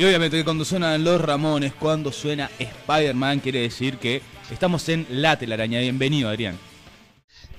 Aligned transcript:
Y 0.00 0.04
obviamente 0.06 0.42
cuando 0.44 0.64
suenan 0.64 1.04
los 1.04 1.20
Ramones, 1.20 1.74
cuando 1.74 2.10
suena 2.10 2.50
Spider-Man, 2.58 3.40
quiere 3.40 3.60
decir 3.60 3.98
que 3.98 4.22
estamos 4.50 4.88
en 4.88 5.06
La 5.10 5.38
Telaraña. 5.38 5.78
Bienvenido, 5.80 6.30
Adrián. 6.30 6.58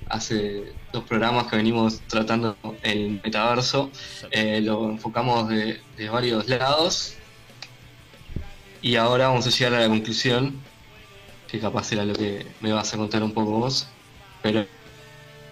Hace 0.08 0.72
dos 0.92 1.04
programas 1.04 1.46
que 1.46 1.54
venimos 1.54 2.00
tratando 2.08 2.56
el 2.82 3.20
metaverso, 3.22 3.92
eh, 4.32 4.60
lo 4.60 4.90
enfocamos 4.90 5.50
de, 5.50 5.80
de 5.96 6.08
varios 6.08 6.48
lados 6.48 7.14
y 8.80 8.96
ahora 8.96 9.28
vamos 9.28 9.46
a 9.46 9.50
llegar 9.50 9.74
a 9.74 9.82
la 9.82 9.88
conclusión, 9.88 10.58
que 11.46 11.60
capaz 11.60 11.92
era 11.92 12.04
lo 12.04 12.12
que 12.12 12.44
me 12.60 12.72
vas 12.72 12.92
a 12.92 12.96
contar 12.96 13.22
un 13.22 13.30
poco 13.30 13.52
vos, 13.52 13.86
pero 14.42 14.66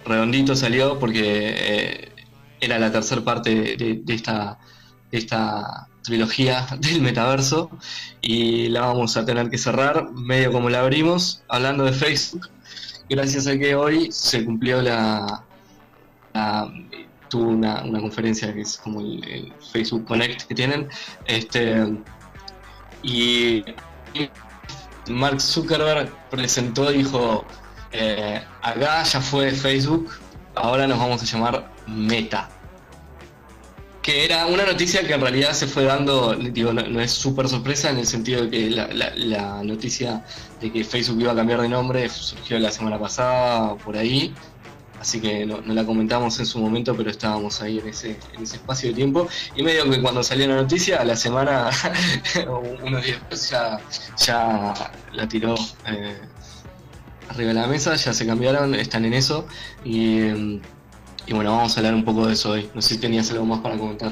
redondito 0.03 0.57
salió 0.57 0.99
porque 0.99 1.21
eh, 1.23 2.11
era 2.59 2.77
la 2.79 2.91
tercera 2.91 3.23
parte 3.23 3.77
de, 3.77 4.03
esta, 4.13 4.59
esta 5.09 5.87
trilogía 6.03 6.67
del 6.79 7.01
metaverso 7.01 7.69
y 8.21 8.69
la 8.69 8.81
vamos 8.81 9.17
a 9.17 9.25
tener 9.25 9.49
que 9.49 9.57
cerrar 9.57 10.11
medio 10.11 10.51
como 10.51 10.69
la 10.69 10.81
abrimos, 10.81 11.43
hablando 11.47 11.83
de 11.85 11.93
Facebook, 11.93 12.49
gracias 13.09 13.47
a 13.47 13.57
que 13.57 13.75
hoy 13.75 14.11
se 14.11 14.43
cumplió 14.45 14.81
la... 14.81 15.43
tuvo 17.29 17.49
una, 17.49 17.81
conferencia 17.83 18.53
que 18.53 18.61
es 18.61 18.77
como 18.77 19.01
el, 19.01 19.23
el, 19.27 19.53
Facebook 19.71 20.05
Connect 20.05 20.43
que 20.43 20.55
tienen, 20.55 20.89
este 21.25 21.87
y 23.03 23.63
Mark 25.09 25.41
Zuckerberg 25.41 26.11
presentó, 26.29 26.91
dijo, 26.91 27.45
eh, 27.91 28.43
acá 28.61 29.03
ya 29.03 29.21
fue 29.21 29.51
Facebook, 29.51 30.11
ahora 30.55 30.87
nos 30.87 30.99
vamos 30.99 31.21
a 31.21 31.25
llamar 31.25 31.71
Meta. 31.87 32.49
Que 34.01 34.25
era 34.25 34.47
una 34.47 34.65
noticia 34.65 35.05
que 35.05 35.13
en 35.13 35.21
realidad 35.21 35.53
se 35.53 35.67
fue 35.67 35.83
dando, 35.83 36.33
digo, 36.33 36.73
no, 36.73 37.01
es 37.01 37.11
súper 37.11 37.47
sorpresa 37.47 37.91
en 37.91 37.99
el 37.99 38.07
sentido 38.07 38.43
de 38.43 38.49
que 38.49 38.69
la, 38.69 39.63
noticia 39.63 40.25
de 40.59 40.71
que 40.71 40.83
Facebook 40.83 41.21
iba 41.21 41.33
a 41.33 41.35
cambiar 41.35 41.61
de 41.61 41.69
nombre 41.69 42.09
surgió 42.09 42.57
la 42.57 42.71
semana 42.71 42.97
pasada, 42.97 43.75
por 43.75 43.95
ahí, 43.95 44.33
así 44.99 45.21
que 45.21 45.45
no, 45.45 45.61
la 45.61 45.85
comentamos 45.85 46.39
en 46.39 46.47
su 46.47 46.57
momento, 46.57 46.95
pero 46.97 47.11
estábamos 47.11 47.61
ahí 47.61 47.77
en 47.77 47.89
ese, 47.89 48.17
en 48.33 48.41
ese 48.41 48.55
espacio 48.55 48.89
de 48.89 48.95
tiempo. 48.95 49.27
Y 49.55 49.61
medio 49.61 49.89
que 49.89 50.01
cuando 50.01 50.23
salió 50.23 50.47
la 50.47 50.55
noticia, 50.55 51.03
la 51.03 51.15
semana, 51.15 51.69
unos 52.83 53.03
días 53.03 53.19
después, 53.29 53.49
ya, 54.17 54.73
la 55.13 55.27
tiró 55.27 55.53
eh, 55.87 56.17
arriba 57.29 57.49
de 57.49 57.53
la 57.53 57.67
mesa, 57.67 57.95
ya 57.95 58.13
se 58.13 58.25
cambiaron, 58.25 58.73
están 58.73 59.05
en 59.05 59.13
eso. 59.13 59.45
Y, 59.85 60.59
bueno, 61.29 61.51
vamos 61.55 61.75
a 61.75 61.79
hablar 61.79 61.93
un 61.93 62.03
poco 62.03 62.27
de 62.27 62.33
eso 62.33 62.51
hoy. 62.51 62.69
No 62.73 62.81
sé 62.81 62.95
si 62.95 63.01
tenías 63.01 63.29
algo 63.31 63.45
más 63.45 63.59
para 63.59 63.77
comentar. 63.77 64.11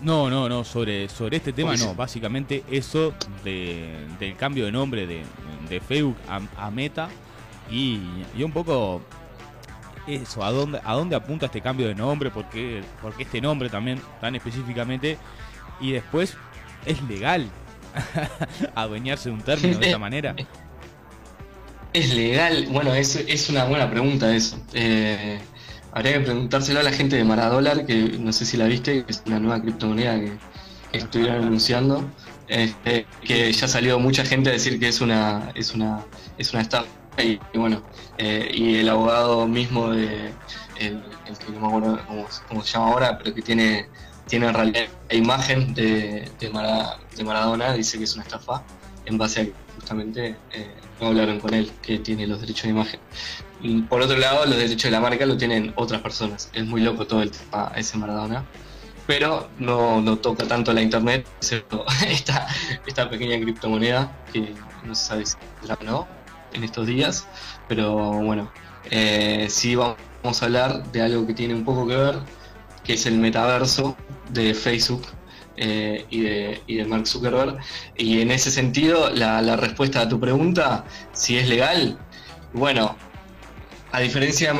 No, 0.00 0.28
no, 0.28 0.48
no, 0.48 0.64
sobre, 0.64 1.08
sobre 1.08 1.38
este 1.38 1.52
tema 1.52 1.76
no, 1.76 1.94
básicamente 1.94 2.62
eso 2.70 3.14
del 3.42 4.36
cambio 4.36 4.66
de 4.66 4.72
nombre 4.72 5.06
de, 5.06 5.80
Facebook 5.80 6.16
a, 6.28 6.70
Meta 6.70 7.08
y, 7.70 8.00
y, 8.36 8.42
un 8.42 8.52
poco 8.52 9.00
eso, 10.06 10.44
¿a 10.44 10.50
dónde, 10.50 10.80
a 10.84 10.92
dónde 10.94 11.16
apunta 11.16 11.46
este 11.46 11.60
cambio 11.60 11.88
de 11.88 11.94
nombre? 11.94 12.30
¿Por 12.30 12.48
qué, 12.50 12.82
este 13.18 13.40
nombre 13.40 13.70
también 13.70 14.00
tan 14.20 14.34
específicamente? 14.34 15.16
Y 15.80 15.92
después, 15.92 16.36
¿es 16.84 17.02
legal 17.04 17.48
adueñarse 18.74 19.30
de 19.30 19.34
un 19.34 19.40
término 19.40 19.78
de 19.78 19.86
esta 19.86 19.98
manera? 19.98 20.34
Es 21.94 22.12
legal, 22.14 22.66
bueno, 22.70 22.92
es, 22.94 23.16
es 23.16 23.48
una 23.48 23.64
buena 23.64 23.90
pregunta 23.90 24.34
eso. 24.34 24.60
Eh, 24.74 25.40
habría 25.94 26.14
que 26.14 26.20
preguntárselo 26.20 26.80
a 26.80 26.82
la 26.82 26.92
gente 26.92 27.16
de 27.16 27.24
Maradollar, 27.24 27.86
que 27.86 28.18
no 28.18 28.32
sé 28.32 28.44
si 28.44 28.56
la 28.56 28.66
viste, 28.66 29.04
que 29.04 29.12
es 29.12 29.22
una 29.26 29.38
nueva 29.38 29.62
criptomoneda 29.62 30.20
que, 30.20 30.32
estuvieron 30.92 31.44
anunciando. 31.44 32.04
Este, 32.46 33.06
que 33.22 33.50
ya 33.52 33.66
salió 33.66 33.98
mucha 33.98 34.24
gente 34.24 34.50
a 34.50 34.52
decir 34.52 34.78
que 34.78 34.88
es 34.88 35.00
una, 35.00 35.50
es 35.54 35.74
una, 35.74 36.04
es 36.36 36.52
una 36.52 36.62
estafa 36.62 36.86
y, 37.18 37.40
bueno, 37.54 37.82
eh, 38.18 38.50
y 38.52 38.76
el 38.76 38.88
abogado 38.88 39.46
mismo 39.48 39.90
de 39.90 40.32
el, 40.78 41.02
que 41.38 41.52
no 41.52 41.60
me 41.60 41.66
acuerdo 41.66 42.00
cómo, 42.48 42.62
se 42.62 42.72
llama 42.72 42.88
ahora, 42.88 43.18
pero 43.18 43.34
que 43.34 43.42
tiene, 43.42 43.88
tiene 44.26 44.48
en 44.48 44.54
realidad 44.54 44.84
la 45.08 45.16
imagen 45.16 45.74
de, 45.74 46.30
de, 46.38 47.24
Maradona, 47.24 47.72
dice 47.72 47.98
que 47.98 48.04
es 48.04 48.14
una 48.14 48.24
estafa, 48.24 48.62
en 49.06 49.16
base 49.18 49.40
a 49.40 49.44
que 49.46 49.52
justamente 49.76 50.36
eh, 50.52 50.74
no 51.00 51.08
hablaron 51.08 51.40
con 51.40 51.54
él, 51.54 51.70
que 51.82 51.98
tiene 51.98 52.26
los 52.26 52.40
derechos 52.40 52.64
de 52.64 52.70
imagen. 52.70 53.00
Por 53.88 54.02
otro 54.02 54.16
lado, 54.16 54.44
los 54.46 54.56
derechos 54.56 54.84
de 54.84 54.90
la 54.90 55.00
marca 55.00 55.26
lo 55.26 55.36
tienen 55.36 55.72
otras 55.76 56.00
personas. 56.00 56.50
Es 56.52 56.64
muy 56.66 56.80
loco 56.80 57.06
todo 57.06 57.22
el 57.22 57.30
tema 57.30 57.72
ese 57.76 57.96
Maradona. 57.96 58.44
Pero 59.06 59.50
no, 59.58 60.00
no 60.00 60.16
toca 60.16 60.46
tanto 60.46 60.72
la 60.72 60.80
internet, 60.80 61.26
excepto 61.38 61.84
esta, 62.08 62.46
esta 62.86 63.10
pequeña 63.10 63.38
criptomoneda 63.38 64.10
que 64.32 64.54
no 64.84 64.94
se 64.94 65.04
sabe 65.04 65.26
si 65.26 65.36
la 65.66 65.78
no 65.84 66.08
en 66.54 66.64
estos 66.64 66.86
días, 66.86 67.26
pero 67.68 67.94
bueno, 67.94 68.50
eh, 68.90 69.46
sí 69.50 69.74
vamos 69.74 70.42
a 70.42 70.44
hablar 70.44 70.84
de 70.92 71.02
algo 71.02 71.26
que 71.26 71.34
tiene 71.34 71.54
un 71.54 71.64
poco 71.64 71.86
que 71.86 71.96
ver, 71.96 72.18
que 72.84 72.94
es 72.94 73.06
el 73.06 73.18
metaverso 73.18 73.96
de 74.30 74.54
Facebook 74.54 75.02
eh, 75.56 76.04
y, 76.10 76.20
de, 76.20 76.62
y, 76.66 76.76
de, 76.76 76.84
Mark 76.84 77.06
Zuckerberg. 77.06 77.58
Y 77.96 78.20
en 78.20 78.30
ese 78.30 78.50
sentido, 78.50 79.10
la, 79.10 79.56
respuesta 79.56 80.00
a 80.02 80.08
tu 80.08 80.18
pregunta, 80.18 80.84
si 81.12 81.38
es 81.38 81.48
legal, 81.48 81.98
bueno, 82.52 82.96
a 83.94 84.00
diferencia 84.00 84.52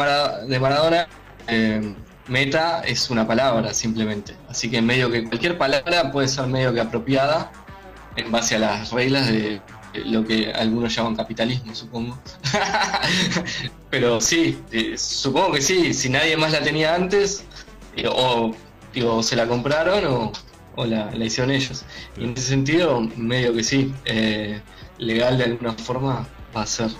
de, 0.46 0.60
Maradona, 0.60 1.08
eh, 1.48 1.92
meta 2.28 2.82
es 2.82 3.10
una 3.10 3.26
palabra 3.26 3.74
simplemente. 3.74 4.36
Así 4.48 4.70
que 4.70 4.80
medio 4.80 5.10
que 5.10 5.24
cualquier 5.24 5.58
palabra 5.58 6.12
puede 6.12 6.28
ser 6.28 6.46
medio 6.46 6.72
que 6.72 6.80
apropiada 6.80 7.50
en 8.14 8.30
base 8.30 8.54
a 8.54 8.60
las 8.60 8.92
reglas 8.92 9.26
de, 9.26 9.60
lo 10.04 10.24
que 10.24 10.52
algunos 10.52 10.94
llaman 10.94 11.16
capitalismo, 11.16 11.74
supongo. 11.74 12.16
Pero 13.90 14.20
sí, 14.20 14.56
eh, 14.70 14.96
supongo 14.96 15.54
que 15.54 15.62
sí, 15.62 15.92
si 15.94 16.10
nadie 16.10 16.36
más 16.36 16.52
la 16.52 16.60
tenía 16.60 16.94
antes, 16.94 17.44
eh, 17.96 18.06
o 18.06 18.54
se 19.20 19.34
la 19.34 19.48
compraron 19.48 20.30
o, 20.76 20.86
la, 20.86 21.12
hicieron 21.16 21.50
ellos. 21.50 21.84
Y 22.16 22.22
en 22.22 22.34
ese 22.34 22.50
sentido, 22.50 23.00
medio 23.16 23.52
que 23.52 23.64
sí, 23.64 23.92
legal 24.98 25.38
de 25.38 25.44
alguna 25.44 25.72
forma 25.72 26.24
va 26.56 26.62
a 26.62 26.66
ser. 26.66 26.90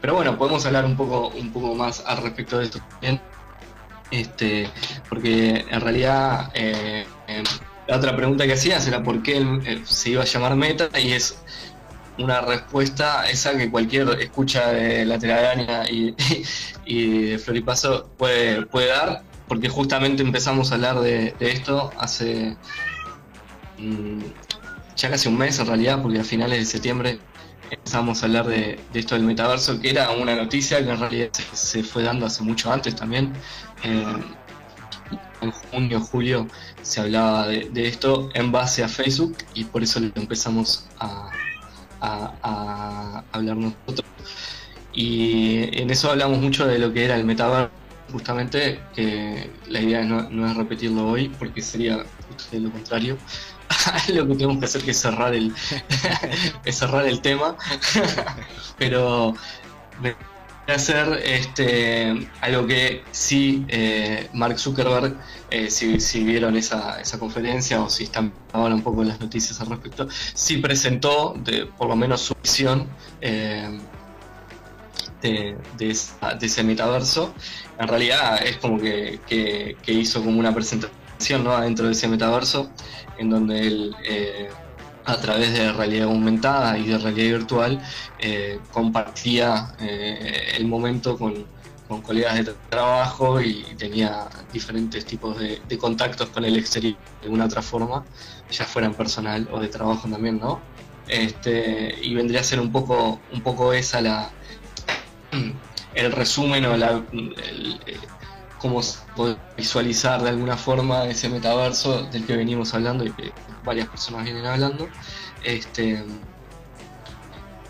Pero 0.00 0.14
bueno, 0.14 0.36
podemos 0.38 0.64
hablar 0.66 0.84
un 0.84 0.96
poco, 0.96 1.28
un 1.28 1.52
poco 1.52 1.74
más 1.74 2.02
al 2.06 2.18
respecto 2.18 2.58
de 2.58 2.64
esto 2.64 2.80
también. 2.90 3.20
Este, 4.10 4.68
porque 5.08 5.64
en 5.68 5.80
realidad 5.80 6.52
la 7.88 7.96
otra 7.96 8.14
pregunta 8.14 8.46
que 8.46 8.52
hacías 8.52 8.86
era 8.86 9.02
por 9.02 9.22
qué 9.22 9.80
se 9.84 10.10
iba 10.10 10.22
a 10.22 10.26
llamar 10.26 10.56
Meta 10.56 10.88
y 10.98 11.12
es 11.12 11.38
una 12.18 12.40
respuesta 12.40 13.28
esa 13.28 13.56
que 13.56 13.70
cualquier 13.70 14.08
escucha 14.20 14.70
de 14.70 15.04
la 15.04 15.18
telaraña 15.18 15.88
y, 15.90 16.14
y, 16.84 17.30
de 17.30 17.38
Floripaso 17.38 18.08
puede, 18.16 18.66
puede 18.66 18.88
dar, 18.88 19.22
porque 19.48 19.68
justamente 19.68 20.22
empezamos 20.22 20.70
a 20.70 20.76
hablar 20.76 21.00
de, 21.00 21.34
esto 21.40 21.90
hace 21.98 22.56
mm, 23.78 24.20
ya 24.96 25.10
casi 25.10 25.28
un 25.28 25.38
mes 25.38 25.58
en 25.58 25.66
realidad, 25.66 26.00
porque 26.02 26.20
a 26.20 26.24
finales 26.24 26.58
de 26.58 26.64
septiembre 26.66 27.18
empezamos 27.74 28.22
a 28.22 28.26
hablar 28.26 28.46
de, 28.46 28.78
esto 28.94 29.14
del 29.14 29.24
metaverso, 29.24 29.80
que 29.80 29.90
era 29.90 30.10
una 30.10 30.34
noticia 30.34 30.84
que 30.84 30.90
en 30.90 31.00
realidad 31.00 31.30
se, 31.52 31.82
fue 31.82 32.02
dando 32.02 32.26
hace 32.26 32.42
mucho 32.42 32.72
antes 32.72 32.94
también. 32.96 33.32
en 33.82 35.50
junio, 35.50 36.00
julio 36.00 36.48
se 36.82 37.00
hablaba 37.00 37.48
de, 37.48 37.86
esto 37.86 38.30
en 38.34 38.50
base 38.50 38.82
a 38.82 38.88
Facebook 38.88 39.36
y 39.54 39.64
por 39.64 39.82
eso 39.82 40.00
lo 40.00 40.10
empezamos 40.14 40.86
a, 40.98 41.30
a, 42.00 43.24
hablar 43.32 43.56
nosotros. 43.56 44.08
Y 44.92 45.78
en 45.78 45.90
eso 45.90 46.10
hablamos 46.10 46.38
mucho 46.38 46.66
de 46.66 46.78
lo 46.78 46.92
que 46.92 47.04
era 47.04 47.16
el 47.16 47.24
metaverso, 47.24 47.70
justamente, 48.12 48.80
que 48.94 49.50
la 49.68 49.80
idea 49.80 50.02
no, 50.04 50.46
es 50.46 50.56
repetirlo 50.56 51.08
hoy, 51.08 51.28
porque 51.38 51.60
sería 51.62 52.04
lo 52.52 52.70
contrario. 52.70 53.18
lo 54.14 54.26
que 54.26 54.34
tenemos 54.34 54.58
que 54.58 54.64
hacer 54.64 54.82
que 54.82 54.90
es 54.90 55.00
cerrar 55.00 55.34
el, 55.34 55.52
es 56.64 56.76
cerrar 56.76 57.06
el 57.06 57.20
tema. 57.20 57.56
Pero 58.78 59.34
hacer 60.72 61.20
este, 61.24 62.28
algo 62.40 62.66
que 62.66 63.02
sí 63.10 63.64
eh, 63.68 64.28
Mark 64.32 64.58
Zuckerberg, 64.58 65.14
eh, 65.50 65.70
si, 65.70 66.24
vieron 66.24 66.56
esa, 66.56 67.00
esa, 67.00 67.18
conferencia 67.18 67.82
o 67.82 67.90
si 67.90 68.04
están 68.04 68.32
ahora 68.52 68.74
un 68.74 68.82
poco 68.82 69.02
en 69.02 69.08
las 69.08 69.20
noticias 69.20 69.60
al 69.60 69.68
respecto, 69.68 70.08
sí 70.10 70.58
presentó 70.58 71.34
de, 71.44 71.66
por 71.66 71.88
lo 71.88 71.96
menos 71.96 72.22
su 72.22 72.34
visión 72.42 72.86
eh, 73.20 73.78
de, 75.20 75.56
ese 76.40 76.64
metaverso. 76.64 77.34
En 77.78 77.88
realidad 77.88 78.42
es 78.44 78.56
como 78.58 78.78
que, 78.78 79.20
que, 79.26 79.92
hizo 79.92 80.22
como 80.22 80.38
una 80.38 80.54
presentación 80.54 81.03
dentro 81.18 81.86
de 81.86 81.92
ese 81.92 82.08
metaverso 82.08 82.70
en 83.18 83.30
donde 83.30 83.66
él 83.66 83.96
a 85.04 85.16
través 85.18 85.52
de 85.52 85.72
realidad 85.72 86.08
aumentada 86.08 86.78
y 86.78 86.86
de 86.86 86.98
realidad 86.98 87.38
virtual, 87.38 87.82
eh, 88.18 88.58
compartía 88.72 89.74
eh, 89.80 90.52
el 90.56 90.66
momento 90.66 91.18
con, 91.18 91.46
con 91.88 92.00
colegas 92.00 92.36
de 92.36 92.54
trabajo 92.70 93.40
y 93.40 93.64
tenía 93.76 94.28
diferentes 94.52 95.04
tipos 95.04 95.38
de, 95.38 95.60
contactos 95.78 96.30
con 96.30 96.44
el 96.44 96.56
exterior 96.56 96.96
de 97.20 97.24
alguna 97.24 97.44
otra 97.44 97.60
forma, 97.60 98.04
ya 98.50 98.64
fueran 98.64 98.94
personal 98.94 99.48
o 99.52 99.60
de 99.60 99.68
trabajo 99.68 100.08
también, 100.08 100.38
¿no? 100.38 100.60
Este, 101.06 101.94
y 102.00 102.14
vendría 102.14 102.40
a 102.40 102.44
ser 102.44 102.60
un 102.60 102.72
poco, 102.72 103.20
un 103.32 103.42
poco 103.42 103.72
esa 103.72 104.00
la 104.00 104.30
el 105.94 106.12
resumen 106.12 106.64
o 106.64 106.76
la, 106.76 107.02
eh, 107.12 107.98
cómo 108.64 108.80
visualizar 109.58 110.22
de 110.22 110.30
alguna 110.30 110.56
forma 110.56 111.04
ese 111.04 111.28
metaverso 111.28 112.04
del 112.04 112.24
que 112.24 112.34
venimos 112.34 112.72
hablando 112.72 113.04
y 113.04 113.10
que 113.10 113.30
varias 113.62 113.88
personas 113.88 114.24
vienen 114.24 114.46
hablando. 114.46 114.88
Este, 115.44 116.02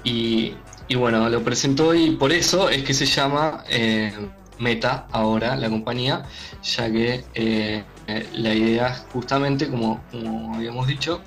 y, 0.05 0.55
y 0.87 0.94
bueno, 0.94 1.29
lo 1.29 1.43
presentó 1.43 1.96
y 1.96 2.12
por 2.12 2.31
eso 2.31 2.70
es 2.70 2.85
que 2.85 2.94
se 2.94 3.06
llama 3.06 3.64
eh, 3.69 4.12
Meta 4.61 5.08
ahora, 5.11 5.56
la 5.56 5.69
compañía, 5.69 6.26
ya 6.62 6.88
que 6.93 7.25
eh, 7.35 7.82
la 8.35 8.55
idea 8.55 8.94
justamente, 9.12 9.69
como, 9.69 10.00
habíamos 10.55 10.87
dicho, 10.87 11.23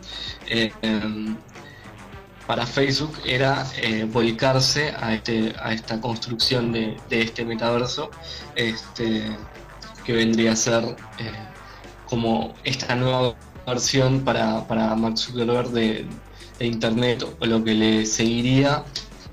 eh, 0.47 0.71
em, 0.81 1.35
para 2.45 2.65
Facebook 2.65 3.17
era 3.25 3.65
volcarse 4.13 4.93
a, 4.97 5.13
este, 5.13 5.53
a 5.59 5.73
esta 5.73 5.99
construcción 5.99 6.71
de, 6.71 6.95
este 7.09 7.43
metaverso, 7.43 8.09
este, 8.55 9.35
que 10.07 10.13
vendría 10.13 10.53
a 10.53 10.55
ser 10.55 10.95
como 12.05 12.55
esta 12.63 12.95
nueva 12.95 13.35
versión 13.67 14.21
para, 14.21 14.65
para 14.65 14.95
Mark 14.95 15.17
Zuckerberg 15.17 15.67
de, 15.71 16.05
de 16.59 16.65
Internet 16.65 17.25
o 17.41 17.45
lo 17.45 17.61
que 17.61 17.73
le 17.73 18.05
seguiría 18.05 18.85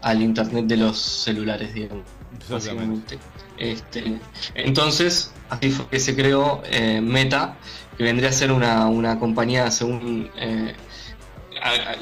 al 0.03 0.21
internet 0.21 0.67
de 0.67 0.77
los 0.79 0.99
celulares, 0.99 1.73
digamos, 1.73 2.03
básicamente. 2.51 3.21
Este, 3.57 4.19
entonces, 4.57 5.33
así 5.49 5.71
fue 5.71 5.87
que 5.87 6.01
se 6.01 6.17
creó 6.17 6.61
eh, 6.67 7.01
Meta, 7.01 7.57
que 7.97 8.03
vendría 8.03 8.31
a 8.31 8.33
ser 8.33 8.51
una, 8.51 8.89
una 8.89 9.21
compañía 9.21 9.71
según... 9.71 10.29
Eh, 10.37 10.75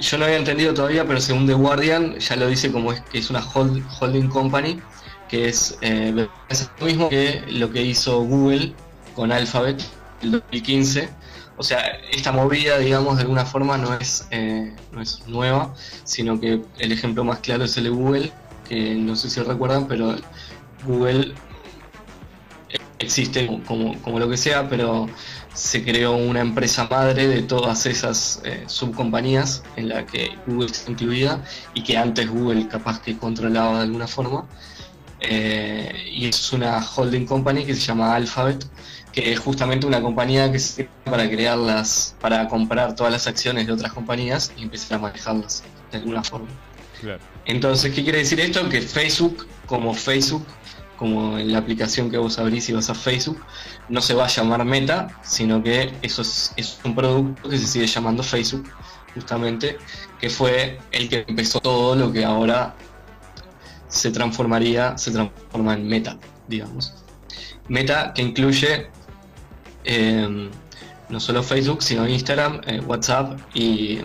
yo 0.00 0.16
no 0.16 0.24
había 0.24 0.38
entendido 0.38 0.72
todavía, 0.72 1.06
pero 1.06 1.20
según 1.20 1.46
The 1.46 1.52
Guardian 1.52 2.19
ya 2.19 2.36
lo 2.36 2.48
dice 2.48 2.72
como 2.72 2.90
es 2.90 3.02
que 3.02 3.19
es 3.19 3.28
una 3.28 3.44
holding 3.44 4.28
company, 4.28 4.80
que 5.32 5.49
es, 5.49 5.79
eh, 5.81 6.12
lo 6.14 6.87
mismo 6.87 7.08
que 7.08 7.43
lo 7.49 7.70
que 7.73 7.81
hizo 7.81 8.23
Google 8.23 8.75
con 9.14 9.32
Alphabet 9.32 9.82
en 10.20 10.32
2015 10.32 11.08
o 11.56 11.62
sea, 11.62 11.81
esta 12.11 12.32
movida, 12.32 12.76
digamos, 12.79 13.17
de 13.17 13.23
alguna 13.23 13.46
forma 13.46 13.79
no 13.79 13.94
es, 13.94 14.26
eh, 14.31 14.75
no 14.90 15.00
es 15.00 15.23
nueva, 15.26 15.75
sino 16.05 16.40
que 16.40 16.62
el 16.79 16.93
ejemplo 16.93 17.25
más 17.25 17.38
claro 17.38 17.64
es 17.64 17.76
el 17.76 17.84
de 17.84 17.90
Google, 17.90 18.32
que 18.69 18.94
no 18.94 19.17
sé 19.17 19.31
si 19.31 19.40
recuerdan, 19.40 19.87
pero 19.87 20.17
Google 20.84 21.34
existe 22.99 23.46
como, 23.67 24.00
como 24.02 24.19
lo 24.19 24.29
que 24.29 24.37
sea, 24.37 24.69
pero 24.69 25.08
se 25.55 25.84
creó 25.84 26.17
una 26.17 26.40
empresa 26.40 26.88
madre 26.90 27.29
de 27.29 27.43
todas 27.43 27.87
esas 27.87 28.40
eh, 28.44 28.64
subcompañías 28.67 29.62
en 29.76 29.90
la 29.90 30.06
que 30.06 30.37
Google 30.46 30.67
está 30.67 30.90
incluida 30.90 31.44
y 31.75 31.82
que 31.82 31.99
antes 31.99 32.29
Google 32.29 32.67
capaz 32.69 33.00
que 33.02 33.17
controlaba 33.17 33.79
de 33.79 33.84
alguna 33.84 34.06
forma. 34.06 34.46
Eh, 35.22 36.10
y 36.12 36.26
es 36.26 36.52
una 36.52 36.84
holding 36.84 37.26
company 37.26 37.64
que 37.64 37.74
se 37.74 37.80
llama 37.80 38.14
Alphabet, 38.14 38.66
que 39.12 39.32
es 39.32 39.38
justamente 39.38 39.86
una 39.86 40.00
compañía 40.00 40.50
que 40.50 40.58
se 40.58 40.88
para 41.04 41.28
crearlas, 41.30 42.16
para 42.20 42.48
comprar 42.48 42.94
todas 42.96 43.12
las 43.12 43.26
acciones 43.26 43.66
de 43.66 43.72
otras 43.72 43.92
compañías 43.92 44.52
y 44.56 44.62
empezar 44.62 44.98
a 44.98 45.02
manejarlas 45.02 45.62
de 45.92 45.98
alguna 45.98 46.24
forma. 46.24 46.48
Entonces, 47.44 47.92
¿qué 47.94 48.02
quiere 48.02 48.19
decir 48.19 48.40
esto? 48.40 48.69
Que 48.69 48.80
Facebook, 48.80 49.46
como 49.66 49.92
Facebook, 49.94 50.44
como 50.96 51.38
en 51.38 51.52
la 51.52 51.58
aplicación 51.58 52.10
que 52.10 52.19
vos 52.19 52.38
abrís 52.38 52.69
y 52.69 52.72
vas 52.72 52.90
a 52.90 52.94
Facebook, 52.94 53.44
no 53.88 54.00
se 54.00 54.14
va 54.14 54.24
a 54.24 54.28
llamar 54.28 54.64
Meta, 54.64 55.08
sino 55.22 55.62
que 55.62 55.92
eso 56.02 56.22
es, 56.22 56.52
es 56.56 56.78
un 56.84 56.94
producto 56.94 57.48
que 57.48 57.58
se 57.58 57.66
sigue 57.66 57.86
llamando 57.86 58.22
Facebook, 58.22 58.69
justamente, 59.14 59.78
que 60.20 60.30
fue 60.30 60.78
el 60.92 61.08
que 61.08 61.24
empezó 61.26 61.60
todo 61.60 61.96
lo 61.96 62.12
que 62.12 62.24
ahora 62.24 62.74
se 63.93 64.11
transformaría, 64.11 64.97
se 64.97 65.11
transforma 65.11 65.75
en 65.75 65.87
Meta, 65.87 66.17
digamos. 66.49 66.94
Meta 67.69 68.12
que 68.15 68.23
incluye 68.23 68.89
eh, 69.85 70.50
no 71.11 71.21
solo 71.21 71.43
Facebook, 71.43 71.83
sino 71.83 72.09
Instagram, 72.09 72.62
eh, 72.67 72.81
WhatsApp 72.81 73.39
y, 73.55 74.00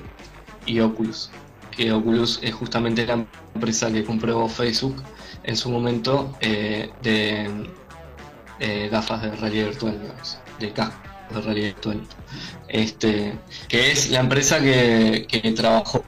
Oculus. 0.82 1.32
Que 1.72 1.94
Oculus 1.94 2.40
es 2.44 2.54
justamente 2.54 3.06
la 3.06 3.26
empresa 3.56 3.90
que 3.92 4.04
compró 4.04 4.48
Facebook 4.50 5.02
en 5.44 5.56
su 5.56 5.70
momento 5.70 6.36
eh, 6.42 6.92
de 7.02 8.90
gafas 8.92 9.22
de 9.22 9.32
realidad 9.38 9.68
virtual, 9.68 9.98
de 10.60 10.72
cascos 10.74 11.07
de 11.34 11.42
realidad 11.42 11.68
virtual. 11.68 12.02
Este, 12.68 13.38
que 13.68 13.92
es 13.92 14.10
la 14.10 14.20
empresa 14.20 14.60
que, 14.60 15.54
trabajó. 15.56 16.04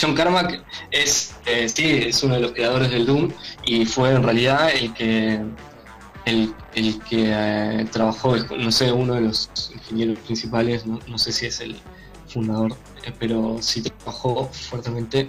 John 0.00 0.14
Carmack 0.14 0.64
es, 0.90 1.34
sí, 1.74 2.02
es 2.06 2.22
uno 2.22 2.34
de 2.34 2.40
los 2.40 2.52
creadores 2.52 2.90
del 2.90 3.06
Doom 3.06 3.30
y 3.64 3.84
fue 3.84 4.10
en 4.12 4.22
realidad 4.22 4.70
el 4.74 4.94
que 4.94 5.40
el, 6.28 6.98
que 7.08 7.32
eh, 7.34 7.86
trabajó, 7.90 8.36
no 8.36 8.70
sé, 8.70 8.92
uno 8.92 9.14
de 9.14 9.22
los 9.22 9.50
ingenieros 9.74 10.18
principales, 10.20 10.84
no, 10.86 11.18
sé 11.18 11.32
si 11.32 11.46
es 11.46 11.60
el 11.60 11.76
fundador, 12.26 12.72
eh, 13.04 13.12
pero 13.18 13.58
sí 13.60 13.82
trabajó 13.82 14.48
fuertemente 14.52 15.28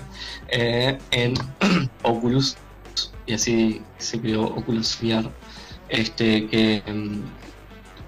eh, 0.49 0.97
en 1.11 1.33
Oculus 2.03 2.57
y 3.25 3.33
así 3.33 3.81
se 3.97 4.19
creó 4.19 4.43
Oculus 4.43 4.99
VR, 5.01 5.29
este, 5.87 6.47
que, 6.47 6.83
mm, 6.85 7.21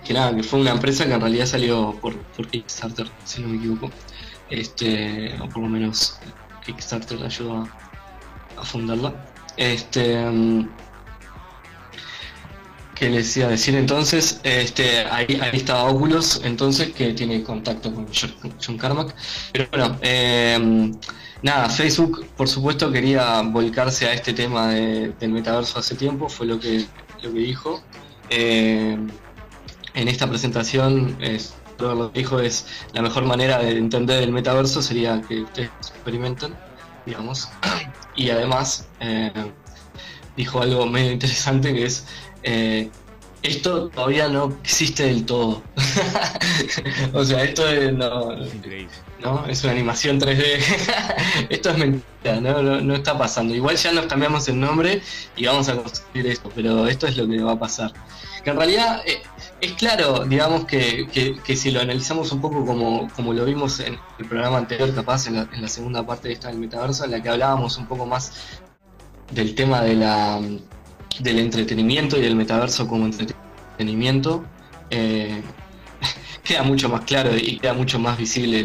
que 0.05 0.13
nada, 0.13 0.35
que 0.35 0.43
fue 0.43 0.59
una 0.59 0.71
empresa 0.71 1.05
que 1.05 1.13
en 1.13 1.21
realidad 1.21 1.45
salió 1.45 1.97
por, 2.01 2.17
por 2.17 2.47
Kickstarter, 2.47 3.07
si 3.23 3.41
no 3.41 3.49
me 3.49 3.57
equivoco, 3.57 3.91
este, 4.49 5.35
o 5.39 5.47
por 5.47 5.63
lo 5.63 5.69
menos 5.69 6.19
Kickstarter 6.65 7.23
ayudó 7.23 7.57
a, 7.57 7.69
a 8.57 8.63
fundarla. 8.63 9.13
Este, 9.57 10.25
mm, 10.25 10.67
que 13.01 13.09
les 13.09 13.35
iba 13.35 13.47
a 13.47 13.49
decir 13.49 13.73
entonces, 13.73 14.39
este, 14.43 14.99
ahí, 14.99 15.39
ahí 15.41 15.57
estaba 15.57 15.85
Oculus, 15.85 16.39
entonces, 16.43 16.93
que 16.93 17.13
tiene 17.13 17.41
contacto 17.41 17.91
con 17.91 18.05
John 18.63 18.77
Carmack. 18.77 19.15
Pero 19.51 19.67
bueno, 19.71 19.97
em, 20.01 20.93
nada, 21.41 21.67
Facebook, 21.67 22.27
por 22.37 22.47
supuesto, 22.47 22.91
quería 22.91 23.41
volcarse 23.41 24.05
a 24.05 24.13
este 24.13 24.33
tema 24.33 24.67
del 24.67 25.31
metaverso 25.31 25.79
hace 25.79 25.95
tiempo, 25.95 26.29
fue 26.29 26.45
lo 26.45 26.59
que, 26.59 26.85
lo 27.23 27.33
que 27.33 27.39
dijo. 27.39 27.81
Em, 28.29 29.09
en 29.93 30.07
esta 30.07 30.27
presentación, 30.27 31.17
es, 31.19 31.53
lo 31.79 32.11
que 32.11 32.19
dijo 32.19 32.39
es 32.39 32.67
la 32.93 33.01
mejor 33.01 33.25
manera 33.25 33.59
de 33.59 33.77
entender 33.77 34.23
el 34.23 34.31
metaverso 34.31 34.81
sería 34.81 35.21
que 35.21 35.41
ustedes 35.41 35.69
experimenten, 35.79 36.53
digamos. 37.05 37.49
Y 38.13 38.29
además, 38.29 38.89
em, 38.99 39.53
dijo 40.35 40.61
algo 40.61 40.85
medio 40.85 41.13
interesante 41.13 41.73
que 41.73 41.85
es 41.85 42.05
eh, 42.43 42.89
esto 43.43 43.89
todavía 43.89 44.27
no 44.27 44.55
existe 44.63 45.03
del 45.03 45.25
todo. 45.25 45.63
o 47.13 47.23
sea, 47.25 47.43
esto 47.43 47.67
es, 47.67 47.91
no, 47.93 48.35
es 49.47 49.63
una 49.63 49.71
animación 49.71 50.19
3D. 50.19 50.59
esto 51.49 51.69
es 51.71 51.77
mentira, 51.77 52.39
¿no? 52.39 52.93
está 52.93 53.17
pasando. 53.17 53.55
Igual 53.55 53.77
ya 53.77 53.91
nos 53.93 54.05
cambiamos 54.05 54.47
el 54.47 54.59
nombre 54.59 55.01
y 55.35 55.45
vamos 55.45 55.69
a 55.69 55.75
construir 55.75 56.27
esto, 56.27 56.51
pero 56.53 56.85
esto 56.87 57.07
es 57.07 57.17
lo 57.17 57.27
que 57.27 57.41
va 57.41 57.53
a 57.53 57.59
pasar. 57.59 57.91
Que 58.43 58.51
en 58.51 58.57
realidad 58.57 59.01
eh, 59.07 59.21
es 59.61 59.73
claro, 59.73 60.25
digamos, 60.25 60.65
que, 60.65 61.07
si 61.55 61.71
lo 61.71 61.81
analizamos 61.81 62.31
un 62.31 62.41
poco 62.41 62.65
como, 62.65 63.07
como 63.15 63.33
lo 63.33 63.45
vimos 63.45 63.79
en 63.79 63.97
el 64.17 64.25
programa 64.25 64.57
anterior, 64.57 64.93
capaz 64.93 65.27
en 65.27 65.35
la, 65.35 65.49
en 65.53 65.61
la 65.61 65.67
segunda 65.67 66.05
parte 66.05 66.29
de 66.29 66.33
esta 66.33 66.47
del 66.47 66.57
metaverso, 66.57 67.05
en 67.05 67.11
la 67.11 67.21
que 67.21 67.29
hablábamos 67.29 67.77
un 67.77 67.85
poco 67.85 68.05
más 68.07 68.59
del 69.31 69.55
tema 69.55 69.81
de 69.81 69.95
la 69.95 70.41
del 71.19 71.39
entretenimiento 71.39 72.17
y 72.17 72.21
del 72.21 72.35
metaverso 72.35 72.87
como 72.87 73.05
entretenimiento, 73.05 74.43
eh, 74.89 75.41
queda 76.43 76.63
mucho 76.63 76.89
más 76.89 77.01
claro 77.01 77.35
y 77.37 77.59
queda 77.59 77.73
mucho 77.73 77.99
más 77.99 78.17
visible 78.17 78.63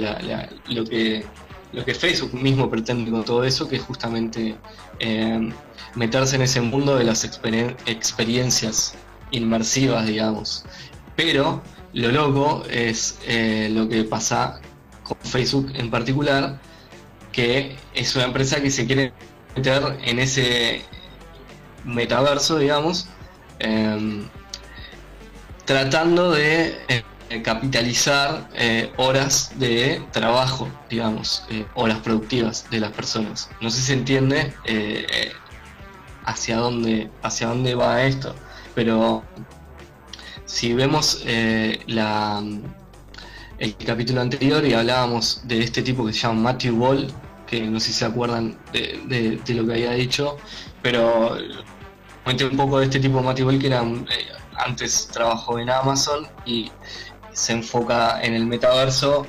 lo, 0.68 0.84
que, 0.84 1.26
lo 1.72 1.84
que 1.84 1.94
Facebook 1.94 2.32
mismo 2.34 2.70
pretende 2.70 3.10
con 3.10 3.24
todo 3.24 3.44
eso, 3.44 3.68
que 3.68 3.76
es 3.76 3.82
justamente 3.82 4.56
eh, 4.98 5.50
meterse 5.94 6.36
en 6.36 6.42
ese 6.42 6.60
mundo 6.62 6.96
de 6.96 7.04
las 7.04 7.24
experiencias 7.24 8.94
inmersivas, 9.30 10.06
digamos. 10.06 10.64
Pero 11.16 11.62
lo 11.94 12.12
loco 12.12 12.62
es 12.70 13.18
eh, 13.26 13.70
lo 13.72 13.88
que 13.88 14.04
pasa 14.04 14.60
con 15.02 15.16
Facebook 15.22 15.72
en 15.74 15.90
particular, 15.90 16.60
que 17.32 17.76
es 17.94 18.14
una 18.16 18.26
empresa 18.26 18.60
que 18.60 18.70
se 18.70 18.86
quiere 18.86 19.12
meter 19.56 19.98
en 20.04 20.18
ese 20.18 20.82
metaverso, 21.84 22.58
digamos, 22.58 23.08
em, 23.60 24.28
tratando 25.64 26.32
de 26.32 26.76
eh, 26.88 27.42
capitalizar 27.42 28.48
eh, 28.54 28.92
horas 28.98 29.52
de 29.56 30.02
trabajo, 30.12 30.68
digamos, 30.90 31.44
horas 31.74 31.98
productivas 32.00 32.68
de 32.70 32.80
las 32.80 32.92
personas. 32.92 33.48
No 33.62 33.70
sé 33.70 33.80
si 33.80 33.86
se 33.86 33.92
entiende 33.94 34.52
hacia 36.24 36.56
dónde 36.56 37.08
hacia 37.22 37.48
dónde 37.48 37.74
va 37.74 38.02
esto. 38.02 38.34
pero 38.74 39.24
si 40.56 40.72
vemos 40.72 41.22
eh, 41.26 41.78
el 43.58 43.76
capítulo 43.84 44.22
anterior 44.22 44.64
y 44.64 44.72
hablábamos 44.72 45.42
de 45.44 45.62
este 45.62 45.82
tipo 45.82 46.06
que 46.06 46.14
se 46.14 46.20
llama 46.20 46.52
Matthew 46.52 46.76
Ball, 46.76 47.12
que 47.46 47.60
no 47.60 47.78
sé 47.78 47.88
si 47.88 47.92
se 47.92 48.06
acuerdan 48.06 48.56
de, 48.72 49.38
lo 49.48 49.66
que 49.66 49.72
había 49.74 49.90
dicho, 49.90 50.38
pero 50.80 51.36
comenté 52.24 52.46
un 52.46 52.56
poco 52.56 52.78
de 52.78 52.86
este 52.86 53.00
tipo 53.00 53.22
Matthew 53.22 53.44
Ball 53.44 53.58
que 53.58 53.66
era 53.66 53.82
eh, 53.82 54.28
antes 54.56 55.08
trabajó 55.08 55.58
en 55.58 55.68
Amazon 55.68 56.26
y 56.46 56.72
se 57.34 57.52
enfoca 57.52 58.22
en 58.22 58.32
el 58.32 58.46
metaverso 58.46 59.26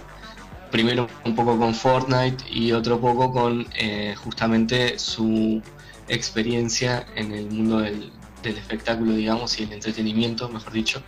primero 0.71 1.09
un 1.25 1.35
poco 1.35 1.59
con 1.59 1.75
Fortnite 1.75 2.41
y 2.49 2.71
otro 2.71 3.01
poco 3.01 3.33
con 3.33 3.67
eh, 3.77 4.15
justamente 4.23 4.97
su 4.97 5.61
experiencia 6.07 7.05
en 7.15 7.33
el 7.33 7.51
mundo 7.51 7.79
del, 7.79 8.13
espectáculo, 8.43 9.13
digamos, 9.13 9.59
y 9.59 9.63
el 9.63 9.73
entretenimiento, 9.73 10.49
mejor 10.49 10.73
dicho, 10.73 11.01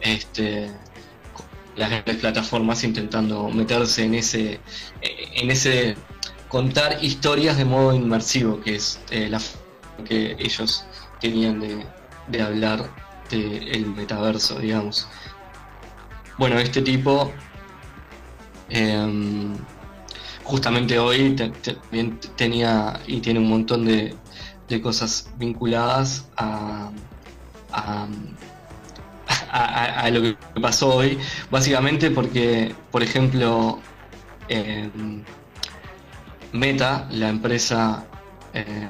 este, 0.00 0.70
las 1.76 1.90
grandes 1.90 2.16
plataformas 2.16 2.84
intentando 2.84 3.48
meterse 3.48 4.04
en 4.04 4.14
ese, 4.14 4.60
en 5.00 5.50
ese 5.50 5.96
contar 6.48 7.02
historias 7.02 7.56
de 7.56 7.64
modo 7.64 7.94
inmersivo, 7.94 8.60
que 8.60 8.76
es 8.76 9.00
eh, 9.10 9.28
la 9.28 9.40
que 10.06 10.36
ellos 10.38 10.84
tenían 11.20 11.60
de, 11.60 12.42
hablar 12.42 12.90
del 13.30 13.86
metaverso, 13.86 14.58
digamos. 14.58 15.06
Bueno, 16.38 16.58
este 16.58 16.82
tipo 16.82 17.32
Em, 18.74 19.54
justamente 20.44 20.98
hoy 20.98 21.36
tenía 22.36 22.98
y 23.06 23.20
tiene 23.20 23.38
un 23.38 23.50
montón 23.50 23.84
de, 23.84 24.14
cosas 24.80 25.28
vinculadas 25.38 26.26
a, 26.36 26.90
a, 27.72 28.08
lo 30.10 30.22
que 30.22 30.36
pasó 30.60 30.96
hoy, 30.96 31.18
básicamente 31.50 32.10
porque, 32.10 32.74
por 32.90 33.02
ejemplo, 33.02 33.80
em, 34.48 35.22
Meta, 36.52 37.08
la 37.10 37.30
empresa 37.30 38.04
eh, 38.52 38.88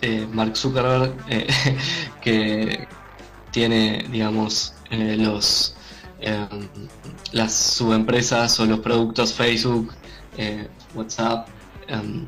de 0.00 0.26
Mark 0.26 0.56
Zuckerberg, 0.56 1.14
eh, 1.28 1.46
que 2.22 2.86
tiene, 3.50 4.04
digamos, 4.10 4.74
eh, 4.90 5.16
los 5.16 5.74
las 7.32 7.52
subempresas 7.52 8.58
o 8.60 8.66
los 8.66 8.80
productos 8.80 9.32
Facebook, 9.32 9.92
eh, 10.38 10.68
WhatsApp, 10.94 11.48
em, 11.88 12.26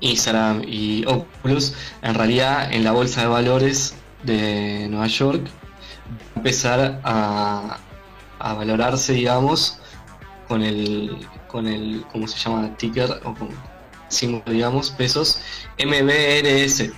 Instagram 0.00 0.62
y 0.66 1.04
Oculus, 1.06 1.74
en 2.02 2.14
realidad 2.14 2.72
en 2.72 2.84
la 2.84 2.92
bolsa 2.92 3.22
de 3.22 3.26
valores 3.26 3.94
de 4.24 4.86
Nueva 4.90 5.06
York 5.06 5.46
va 5.46 6.34
a 6.34 6.38
empezar 6.38 7.00
a, 7.04 7.78
valorarse, 8.38 9.12
digamos, 9.12 9.78
con 10.46 10.62
el, 10.62 11.26
con 11.48 11.66
el, 11.66 12.04
¿cómo 12.12 12.28
se 12.28 12.38
llama? 12.38 12.76
Ticker 12.76 13.20
o 13.24 13.34
con 13.34 13.48
símbolo, 14.08 14.44
digamos, 14.46 14.90
pesos, 14.90 15.40
MBRS. 15.78 16.90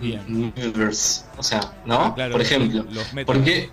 Bien. 0.00 0.52
O 1.36 1.42
sea, 1.42 1.60
¿no? 1.84 2.14
Ah, 2.18 2.28
Por 2.30 2.40
ejemplo, 2.40 2.86
¿por 3.26 3.44
qué? 3.44 3.70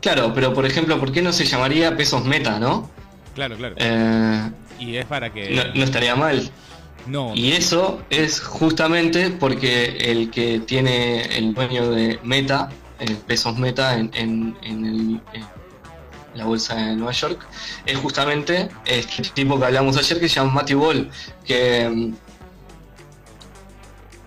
Claro, 0.00 0.32
pero 0.34 0.52
por 0.52 0.66
ejemplo, 0.66 0.98
¿por 0.98 1.12
qué 1.12 1.22
no 1.22 1.32
se 1.32 1.44
llamaría 1.44 1.96
pesos 1.96 2.24
meta, 2.24 2.58
no? 2.58 2.90
Claro, 3.34 3.56
claro. 3.56 3.76
Eh, 3.78 4.50
y 4.82 4.96
es 4.96 5.06
para 5.06 5.32
que. 5.32 5.72
No, 5.74 5.84
estaría 5.84 6.16
mal. 6.16 6.50
No. 7.06 7.34
Y 7.34 7.52
eso 7.52 8.02
es 8.10 8.40
justamente 8.40 9.30
porque 9.30 9.96
el 10.10 10.30
que 10.30 10.60
tiene 10.60 11.22
el 11.36 11.54
dueño 11.54 11.90
de 11.90 12.18
Meta, 12.22 12.68
el 13.00 13.16
pesos 13.16 13.58
Meta 13.58 13.98
en, 13.98 14.10
en, 14.14 15.20
la 16.34 16.46
bolsa 16.46 16.74
de 16.74 16.96
Nueva 16.96 17.12
York, 17.12 17.46
es 17.84 17.98
justamente 17.98 18.68
este 18.86 19.22
tipo 19.34 19.58
que 19.58 19.66
hablamos 19.66 19.96
ayer 19.96 20.18
que 20.18 20.28
se 20.28 20.36
llama 20.36 20.52
Matthew 20.52 20.78
Ball, 20.78 21.10
que 21.44 22.14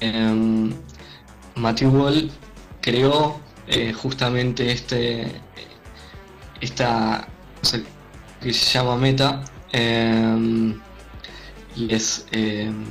um, 0.02 0.74
Matthew 1.56 1.90
Ball 1.90 2.32
creó 2.82 3.40
eh, 3.68 3.92
justamente 3.94 4.72
este 4.72 5.42
esta 6.62 7.28
cosa 7.60 7.80
que 8.42 8.54
se 8.54 8.74
llama 8.74 8.96
meta 8.98 9.44
em, 9.76 10.80
y 11.76 11.94
es 11.94 12.26
em, 12.32 12.86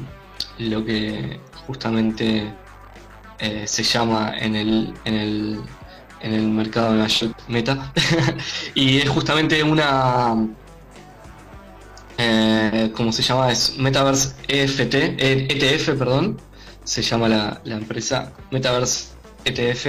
lo 0.59 0.85
que 0.85 1.41
justamente 1.67 2.53
eh, 3.39 3.65
se 3.67 3.83
llama 3.83 4.35
en 4.39 4.55
el, 4.55 4.95
en 5.05 5.15
el, 5.15 5.61
en 6.21 6.35
el 6.35 6.49
mercado 6.49 6.93
de 6.93 6.99
la 6.99 7.09
meta. 7.49 7.93
Y 8.75 8.99
es 8.99 9.09
justamente 9.09 9.63
una 9.63 10.37
eh, 12.19 12.93
como 12.95 13.13
se 13.13 13.23
llama 13.23 13.51
es 13.51 13.77
Metaverse 13.79 14.35
EFT 14.49 14.95
ETF 15.19 15.89
e 15.89 15.95
perdón. 15.95 16.39
Se 16.85 17.03
llama 17.03 17.29
la, 17.29 17.61
la 17.65 17.77
empresa 17.77 18.33
Metaverse 18.51 19.09
ETF 19.45 19.87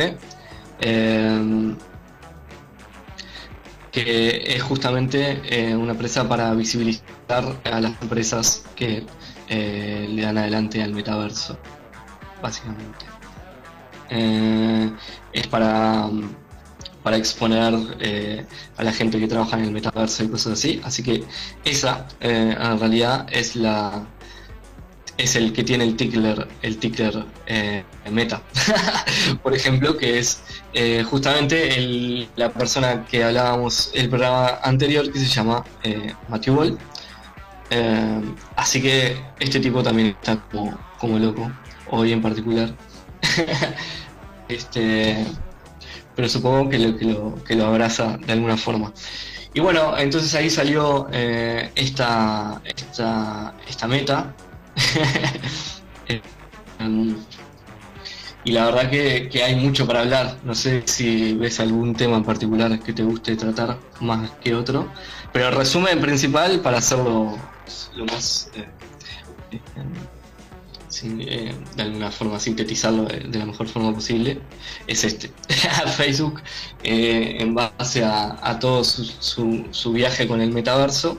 eh, 0.82 1.76
que 3.96 4.44
es 4.54 4.62
justamente 4.62 5.42
eh, 5.46 5.74
una 5.74 5.94
empresa 5.94 6.28
para 6.28 6.54
visibilizar 6.54 7.62
a 7.64 7.80
las 7.80 8.02
empresas 8.02 8.66
que 8.76 9.06
eh, 9.48 10.08
le 10.10 10.22
dan 10.22 10.38
adelante 10.38 10.84
al 10.84 10.92
metaverso, 10.94 11.58
básicamente. 12.42 13.06
Eh, 14.10 14.92
es 15.32 15.48
para, 15.48 16.10
para 17.04 17.16
exponer 17.16 17.74
a 18.78 18.84
la 18.84 18.92
gente 18.92 19.18
que 19.18 19.30
trabaja 19.30 19.58
en 19.58 19.64
el 19.64 19.72
metaverso 19.72 20.26
y 20.26 20.28
cosas 20.28 20.54
así, 20.54 20.82
así 20.84 21.02
que 21.02 21.24
esa 21.64 22.06
en 22.20 22.78
realidad 22.78 23.28
es 23.32 23.56
la 23.56 24.06
es 25.18 25.36
el 25.36 25.54
que 25.54 25.64
tiene 25.64 25.84
el 25.86 25.96
tickler, 25.96 26.48
el 26.62 26.78
tickler 26.78 27.26
meta, 28.12 28.42
por 29.44 29.54
ejemplo, 29.54 29.98
que 29.98 30.20
es 30.20 30.42
eh, 30.74 31.04
justamente 31.04 32.28
la 32.36 32.52
persona 32.52 33.06
que 33.06 33.24
hablábamos 33.24 33.92
el 33.94 34.10
programa 34.10 34.60
anterior 34.64 35.12
que 35.12 35.20
se 35.20 35.28
llama 35.28 35.64
eh, 35.84 36.14
Matthew 36.30 36.56
Ball. 36.56 36.78
Eh, 37.70 38.22
así 38.56 38.82
que 38.82 39.18
este 39.40 39.60
tipo 39.60 39.82
también 39.82 40.08
está 40.08 40.38
como, 41.00 41.20
loco, 41.20 41.52
hoy 41.90 42.12
en 42.12 42.22
particular. 42.22 42.74
este, 44.50 45.26
pero 46.16 46.30
supongo 46.30 46.70
que 46.70 46.80
lo, 46.80 47.44
que, 47.44 47.56
lo, 47.56 47.66
abraza 47.66 48.18
de 48.18 48.34
alguna 48.34 48.58
forma. 48.58 48.94
Y 49.54 49.62
bueno, 49.62 49.98
entonces 49.98 50.36
ahí 50.36 50.50
salió 50.50 51.08
esta, 51.12 52.62
esta, 52.66 53.56
esta 53.68 53.88
meta. 53.88 54.36
Em, 56.78 57.16
y 58.44 58.52
la 58.52 58.66
verdad 58.66 58.90
que, 58.92 59.44
hay 59.44 59.56
mucho 59.56 59.88
para 59.88 60.02
hablar. 60.02 60.38
No 60.44 60.54
sé 60.54 60.84
si 60.86 61.34
ves 61.34 61.60
algún 61.60 61.96
tema 61.96 62.18
en 62.18 62.24
particular 62.24 62.80
que 62.80 62.94
te 62.94 63.04
guste 63.04 63.36
tratar 63.36 63.80
más 64.02 64.30
que 64.44 64.54
otro, 64.54 64.92
pero 65.34 65.48
el 65.48 65.56
resumen 65.56 66.00
principal, 66.00 66.60
para 66.60 66.78
hacerlo 66.78 67.38
lo 67.96 68.06
más, 68.06 68.52
eh, 68.56 68.68
eh, 71.04 71.56
de 71.76 71.82
alguna 71.82 72.12
forma 72.12 72.40
sintetizarlo 72.40 73.06
de, 73.06 73.40
la 73.40 73.48
mejor 73.48 73.68
forma 73.68 73.94
posible, 73.94 74.40
es 74.86 75.04
este. 75.04 75.32
Facebook, 75.98 76.42
eh, 76.84 77.38
en 77.40 77.56
base 77.56 78.04
a, 78.04 78.60
todo 78.60 78.84
su, 78.84 79.66
su, 79.72 79.92
viaje 79.92 80.28
con 80.28 80.40
el 80.40 80.52
metaverso, 80.52 81.18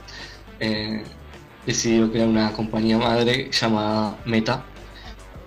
decidió 1.67 2.11
crear 2.11 2.27
una 2.27 2.51
compañía 2.53 2.97
madre 2.97 3.51
llamada 3.51 4.17
Meta 4.25 4.65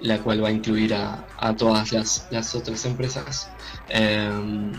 la 0.02 0.18
cual 0.18 0.42
va 0.42 0.48
a 0.48 0.52
incluir 0.52 0.94
a, 0.94 1.24
todas 1.56 1.92
las, 1.92 2.54
otras 2.54 2.84
empresas 2.84 3.50
em, 3.88 4.72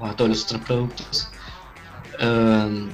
o 0.00 0.06
a 0.06 0.16
todos 0.16 0.30
los 0.30 0.44
otros 0.44 0.60
productos. 0.62 1.28
Em, 2.18 2.88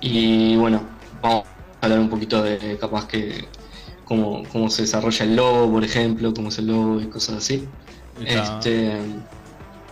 y 0.00 0.56
bueno, 0.56 0.82
vamos 1.22 1.44
a 1.80 1.86
hablar 1.86 2.00
un 2.00 2.10
poquito 2.10 2.42
de 2.42 2.78
capaz 2.78 3.06
que 3.06 3.48
cómo, 4.04 4.42
cómo 4.52 4.70
se 4.70 4.82
desarrolla 4.82 5.24
el 5.24 5.36
logo, 5.36 5.72
por 5.72 5.84
ejemplo, 5.84 6.32
cómo 6.34 6.48
es 6.48 6.58
el 6.58 6.66
logo 6.66 7.00
y 7.00 7.06
cosas 7.06 7.36
así. 7.36 7.66
Este, 8.24 8.98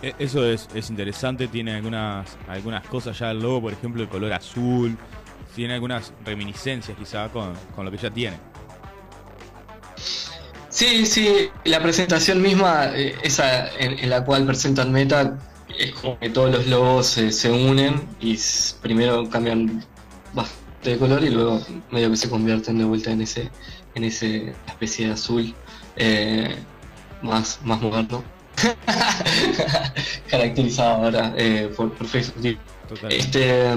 e, 0.01 0.13
eso 0.19 0.45
es, 0.45 0.67
interesante, 0.89 1.47
tiene 1.47 1.75
algunas, 1.75 2.37
algunas 2.47 2.85
cosas 2.87 3.17
ya 3.17 3.31
el 3.31 3.39
logo, 3.39 3.61
por 3.61 3.73
ejemplo, 3.73 4.03
el 4.03 4.09
color 4.09 4.33
azul, 4.33 4.97
tiene 5.57 5.73
algunas 5.73 6.13
reminiscencias 6.23 6.95
quizá 6.95 7.29
con, 7.29 7.53
con 7.75 7.83
lo 7.83 7.91
que 7.91 7.97
ya 7.97 8.11
tiene. 8.11 8.37
Sí, 10.69 11.07
sí, 11.07 11.49
la 11.65 11.81
presentación 11.81 12.43
misma, 12.43 12.91
eh, 12.95 13.15
esa 13.23 13.67
en, 13.79 14.07
la 14.07 14.23
cual 14.23 14.45
presentan 14.45 14.91
Meta, 14.91 15.39
es 15.75 15.93
como 15.93 16.19
que 16.19 16.29
todos 16.29 16.51
los 16.51 16.67
logos 16.67 17.07
se 17.07 17.51
unen 17.51 18.07
y 18.19 18.37
primero 18.83 19.27
cambian 19.29 19.83
bastante 20.33 20.91
de 20.91 20.97
color 20.99 21.23
y 21.23 21.31
luego 21.31 21.59
medio 21.89 22.11
que 22.11 22.17
se 22.17 22.29
convierten 22.29 22.77
de 22.77 22.85
vuelta 22.85 23.11
en 23.11 23.21
ese 23.21 23.49
en 23.95 24.03
ese 24.03 24.53
especie 24.67 25.07
de 25.07 25.13
azul. 25.13 25.55
Eh, 25.95 26.55
más, 27.23 27.59
más 27.63 27.81
moderno. 27.81 28.23
Caracterizado 30.29 31.05
ahora 31.05 31.33
eh, 31.35 31.71
por, 31.75 31.91
Facebook. 32.05 32.59
Este, 33.09 33.75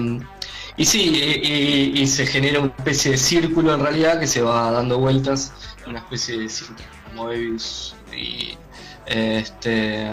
y 0.81 0.87
sí, 0.87 1.93
y, 1.95 2.07
se 2.07 2.27
genera 2.27 2.59
una 2.59 2.73
especie 2.75 3.11
de 3.11 3.19
círculo 3.19 3.75
en 3.75 3.81
realidad 3.81 4.19
que 4.19 4.27
se 4.27 4.41
va 4.41 4.71
dando 4.71 4.99
vueltas, 4.99 5.53
una 5.87 5.99
especie 5.99 6.39
de 6.39 6.49
círculo 6.49 6.89
Moebius 7.15 7.95
y 8.17 8.57
este 9.05 10.09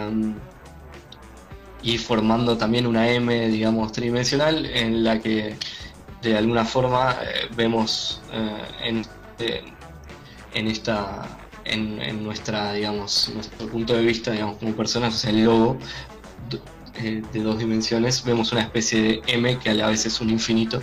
y 1.82 1.98
formando 1.98 2.58
también 2.58 2.86
una 2.86 3.10
M, 3.10 3.48
digamos, 3.48 3.94
tridimensional 3.94 4.66
en 4.66 5.06
la 5.06 5.22
que 5.22 5.56
de 6.22 6.38
alguna 6.38 6.66
forma 6.66 7.16
eh, 7.22 7.48
vemos 7.56 8.22
eh, 8.34 8.66
en, 8.84 9.06
en 10.54 10.68
esta 10.68 11.26
en, 11.64 12.22
nuestra 12.26 12.74
digamos 12.74 13.32
nuestro 13.34 13.70
punto 13.70 13.94
de 13.94 14.02
vista 14.02 14.32
digamos 14.32 14.58
como 14.58 14.74
personas 14.74 15.16
o 15.16 15.18
sea 15.18 15.30
el 15.30 15.46
logo 15.46 15.78
eh, 16.98 17.22
de 17.34 17.40
dos 17.42 17.60
dimensiones 17.60 18.24
vemos 18.24 18.52
una 18.52 18.62
especie 18.62 19.02
de 19.02 19.22
M 19.28 19.58
que 19.60 19.70
a 19.70 19.74
la 19.74 19.88
vez 19.88 20.06
es 20.06 20.20
un 20.22 20.30
infinito 20.30 20.82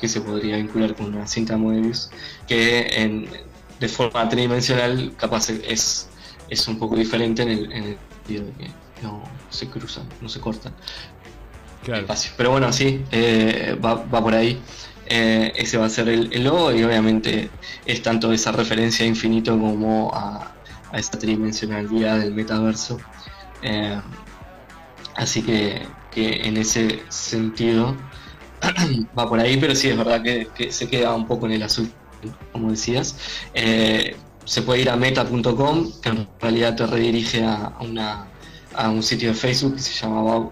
que 0.00 0.08
se 0.08 0.20
podría 0.20 0.56
vincular 0.56 0.94
con 0.94 1.14
una 1.14 1.26
cinta 1.26 1.56
Moebius 1.56 2.10
que 2.46 2.86
en, 3.02 3.28
de 3.80 3.88
forma 3.88 4.28
tridimensional 4.28 5.12
capaz 5.16 5.50
es, 5.50 6.08
es 6.48 6.68
un 6.68 6.78
poco 6.78 6.96
diferente 6.96 7.42
en 7.42 7.48
el, 7.48 7.72
en 7.72 7.84
el 7.84 7.98
sentido 8.14 8.44
de 8.44 8.52
que 8.52 8.70
no 9.02 9.22
se 9.50 9.68
cruzan, 9.68 10.08
no 10.20 10.28
se 10.28 10.40
cortan. 10.40 10.72
Claro. 11.84 12.06
Pero 12.36 12.50
bueno, 12.50 12.72
sí, 12.72 13.04
eh, 13.12 13.78
va, 13.82 13.94
va, 13.94 14.22
por 14.22 14.34
ahí. 14.34 14.60
Eh, 15.06 15.52
ese 15.56 15.78
va 15.78 15.86
a 15.86 15.88
ser 15.88 16.08
el, 16.08 16.44
logo 16.44 16.72
y 16.72 16.82
obviamente 16.84 17.48
es 17.86 18.02
tanto 18.02 18.32
esa 18.32 18.52
referencia 18.52 19.06
a 19.06 19.08
infinito 19.08 19.58
como 19.58 20.10
a, 20.12 20.52
a 20.92 20.98
esta 20.98 21.18
tridimensionalidad 21.18 22.18
del 22.18 22.34
metaverso. 22.34 22.98
Eh, 23.62 23.98
así 25.18 25.42
que, 25.42 25.86
en 26.16 26.56
ese 26.56 27.02
sentido 27.10 27.94
va 29.18 29.28
por 29.28 29.38
ahí, 29.38 29.56
pero 29.56 29.74
sí 29.74 29.88
es 29.88 29.96
verdad 29.96 30.22
que, 30.22 30.72
se 30.72 30.88
queda 30.88 31.14
un 31.14 31.26
poco 31.26 31.46
en 31.46 31.52
el 31.52 31.62
azul 31.62 31.92
como 32.52 32.70
decías. 32.70 33.16
Eh, 33.54 34.16
se 34.44 34.62
puede 34.62 34.80
ir 34.80 34.90
a 34.90 34.96
meta.com, 34.96 35.92
que 36.02 36.08
en 36.08 36.28
realidad 36.40 36.74
te 36.74 36.86
redirige 36.86 37.44
a, 37.44 37.76
un 38.88 39.02
sitio 39.02 39.28
de 39.28 39.34
Facebook 39.34 39.74
que 39.74 39.82
se 39.82 39.92
llama 39.92 40.50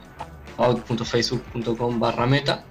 about.facebook.com 0.57 1.99
barra 1.99 2.27
meta. 2.27 2.65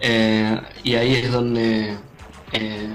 Eh, 0.00 0.60
y 0.82 0.94
ahí 0.96 1.14
es 1.14 1.30
donde 1.32 1.96
eh, 2.52 2.88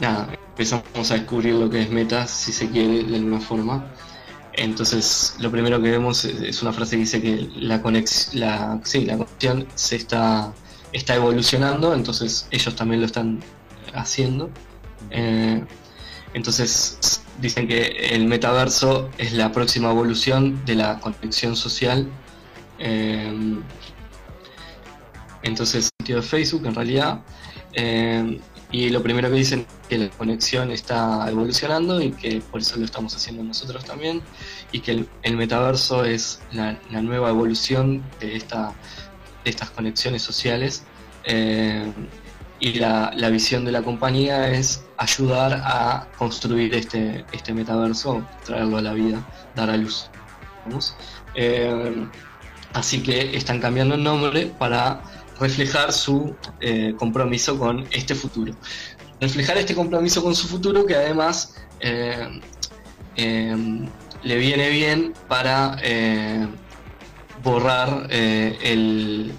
nada, 0.00 0.28
empezamos 0.50 1.10
a 1.10 1.14
descubrir 1.14 1.54
lo 1.54 1.70
que 1.70 1.82
es 1.82 1.90
meta, 1.90 2.26
si 2.26 2.52
se 2.52 2.68
quiere, 2.68 3.04
de 3.04 3.16
alguna 3.16 3.40
forma. 3.40 3.86
Entonces, 4.56 5.34
lo 5.40 5.50
primero 5.50 5.82
que 5.82 5.90
vemos 5.90 6.24
es, 6.24 6.62
una 6.62 6.72
frase 6.72 6.96
que 6.96 7.00
dice 7.00 7.20
que 7.20 7.48
la, 7.56 7.82
conex, 7.82 8.34
la, 8.34 8.80
sí, 8.84 9.04
la 9.04 9.16
conexión 9.16 9.66
se 9.74 9.96
está, 9.96 10.52
está 10.92 11.16
evolucionando, 11.16 11.92
entonces 11.92 12.46
ellos 12.50 12.74
también 12.76 13.00
lo 13.00 13.06
están 13.06 13.40
haciendo. 13.94 14.50
Eh, 15.10 15.64
entonces 16.34 17.22
dicen 17.40 17.66
que 17.66 17.86
el 18.12 18.26
metaverso 18.26 19.10
es 19.18 19.32
la 19.32 19.50
próxima 19.52 19.90
evolución 19.90 20.64
de 20.64 20.76
la 20.76 21.00
conexión 21.00 21.56
social. 21.56 22.08
Eh, 22.78 23.60
entonces, 25.42 25.90
sentido 25.98 26.20
de 26.20 26.26
Facebook 26.26 26.66
en 26.66 26.74
realidad. 26.74 27.20
Eh, 27.72 28.40
y 28.74 28.88
lo 28.90 29.02
primero 29.02 29.30
que 29.30 29.36
dicen 29.36 29.60
es 29.60 29.88
que 29.88 29.98
la 29.98 30.10
conexión 30.10 30.72
está 30.72 31.28
evolucionando 31.30 32.02
y 32.02 32.10
que 32.10 32.40
por 32.40 32.60
eso 32.60 32.76
lo 32.76 32.84
estamos 32.84 33.14
haciendo 33.14 33.44
nosotros 33.44 33.84
también. 33.84 34.20
Y 34.72 34.80
que 34.80 35.06
el, 35.22 35.36
metaverso 35.36 36.04
es 36.04 36.40
la, 36.52 36.78
nueva 37.00 37.30
evolución 37.30 38.02
de, 38.20 38.36
esta, 38.36 38.72
de 39.44 39.50
estas 39.50 39.70
conexiones 39.70 40.22
sociales 40.22 40.84
y 42.64 42.78
la, 42.78 43.10
visión 43.30 43.64
de 43.64 43.72
la 43.72 43.82
compañía 43.82 44.48
es 44.48 44.84
ayudar 44.96 45.60
a 45.64 46.08
construir 46.16 46.74
este, 46.74 47.24
este 47.32 47.52
metaverso, 47.52 48.26
traerlo 48.44 48.78
a 48.78 48.82
la 48.82 48.94
vida, 48.94 49.26
dar 49.54 49.70
a 49.70 49.76
luz. 49.76 50.08
Eh, 51.34 52.06
así 52.72 53.02
que 53.02 53.36
están 53.36 53.60
cambiando 53.60 53.96
el 53.96 54.02
nombre 54.02 54.46
para 54.46 55.02
reflejar 55.38 55.92
su 55.92 56.34
eh, 56.60 56.94
compromiso 56.98 57.58
con 57.58 57.86
este 57.90 58.14
futuro. 58.14 58.54
Reflejar 59.20 59.58
este 59.58 59.74
compromiso 59.74 60.22
con 60.22 60.34
su 60.34 60.48
futuro 60.48 60.86
que 60.86 60.94
además 60.94 61.54
eh, 61.80 62.28
le 64.24 64.38
viene 64.38 64.70
bien 64.70 65.12
para 65.28 65.76
borrar 67.42 68.06
el, 68.10 69.32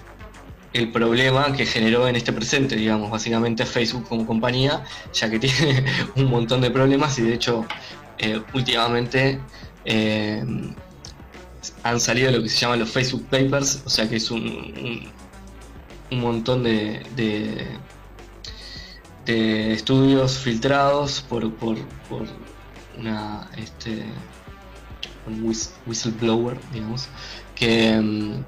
el 0.76 0.92
problema 0.92 1.52
que 1.52 1.64
generó 1.64 2.06
en 2.06 2.16
este 2.16 2.32
presente, 2.32 2.76
digamos, 2.76 3.10
básicamente 3.10 3.64
Facebook 3.64 4.06
como 4.08 4.26
compañía, 4.26 4.84
ya 5.12 5.30
que 5.30 5.38
tiene 5.44 5.84
un 6.16 6.26
montón 6.26 6.60
de 6.60 6.70
problemas 6.70 7.18
y 7.18 7.22
de 7.22 7.34
hecho 7.34 7.64
eh, 8.18 8.42
últimamente 8.52 9.40
eh, 9.84 10.44
han 11.82 12.00
salido 12.00 12.30
lo 12.30 12.42
que 12.42 12.48
se 12.48 12.58
llaman 12.58 12.80
los 12.80 12.90
Facebook 12.90 13.26
Papers, 13.30 13.82
o 13.86 13.90
sea 13.90 14.08
que 14.08 14.16
es 14.16 14.30
un, 14.30 15.10
un, 16.10 16.20
montón 16.20 16.62
de, 16.62 17.02
de, 17.16 17.66
estudios 19.72 20.38
filtrados 20.38 21.22
por, 21.22 21.52
por, 21.54 21.76
por 22.08 22.26
una 22.98 23.48
este, 23.56 24.04
un 25.26 25.54
whistleblower, 25.86 26.58
digamos, 26.72 27.08
que 27.54 28.00
mm, 28.00 28.44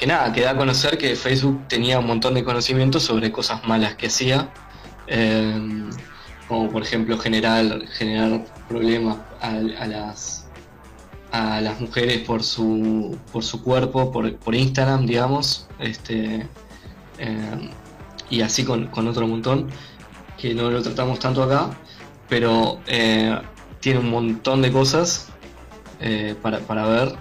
que 0.00 0.06
nada, 0.06 0.32
que 0.32 0.40
da 0.40 0.52
a 0.52 0.56
conocer 0.56 0.96
que 0.96 1.14
Facebook 1.14 1.68
tenía 1.68 1.98
un 1.98 2.06
montón 2.06 2.32
de 2.32 2.42
conocimientos 2.42 3.02
sobre 3.02 3.30
cosas 3.30 3.66
malas 3.68 3.96
que 3.96 4.06
hacía, 4.06 4.48
em, 5.06 5.90
como 6.48 6.70
por 6.70 6.82
ejemplo 6.82 7.18
generar, 7.18 7.86
generar 7.98 8.46
problemas 8.66 9.18
a, 9.42 9.52
las 9.86 10.48
a 11.32 11.60
las 11.60 11.78
mujeres 11.80 12.20
por 12.20 12.42
su 12.42 13.18
por 13.30 13.44
su 13.44 13.62
cuerpo, 13.62 14.10
por, 14.10 14.54
Instagram, 14.54 15.04
digamos, 15.04 15.68
este 15.78 16.48
em, 17.18 17.70
y 18.30 18.40
así 18.40 18.64
con, 18.64 18.88
otro 19.06 19.26
montón, 19.26 19.68
que 20.38 20.54
no 20.54 20.70
lo 20.70 20.82
tratamos 20.82 21.18
tanto 21.18 21.42
acá, 21.42 21.70
pero 22.28 22.80
eh, 22.86 23.38
tiene 23.80 24.00
un 24.00 24.10
montón 24.10 24.62
de 24.62 24.72
cosas 24.72 25.29
eh, 26.00 26.34
para, 26.40 26.60
para 26.60 26.86
ver. 26.86 27.14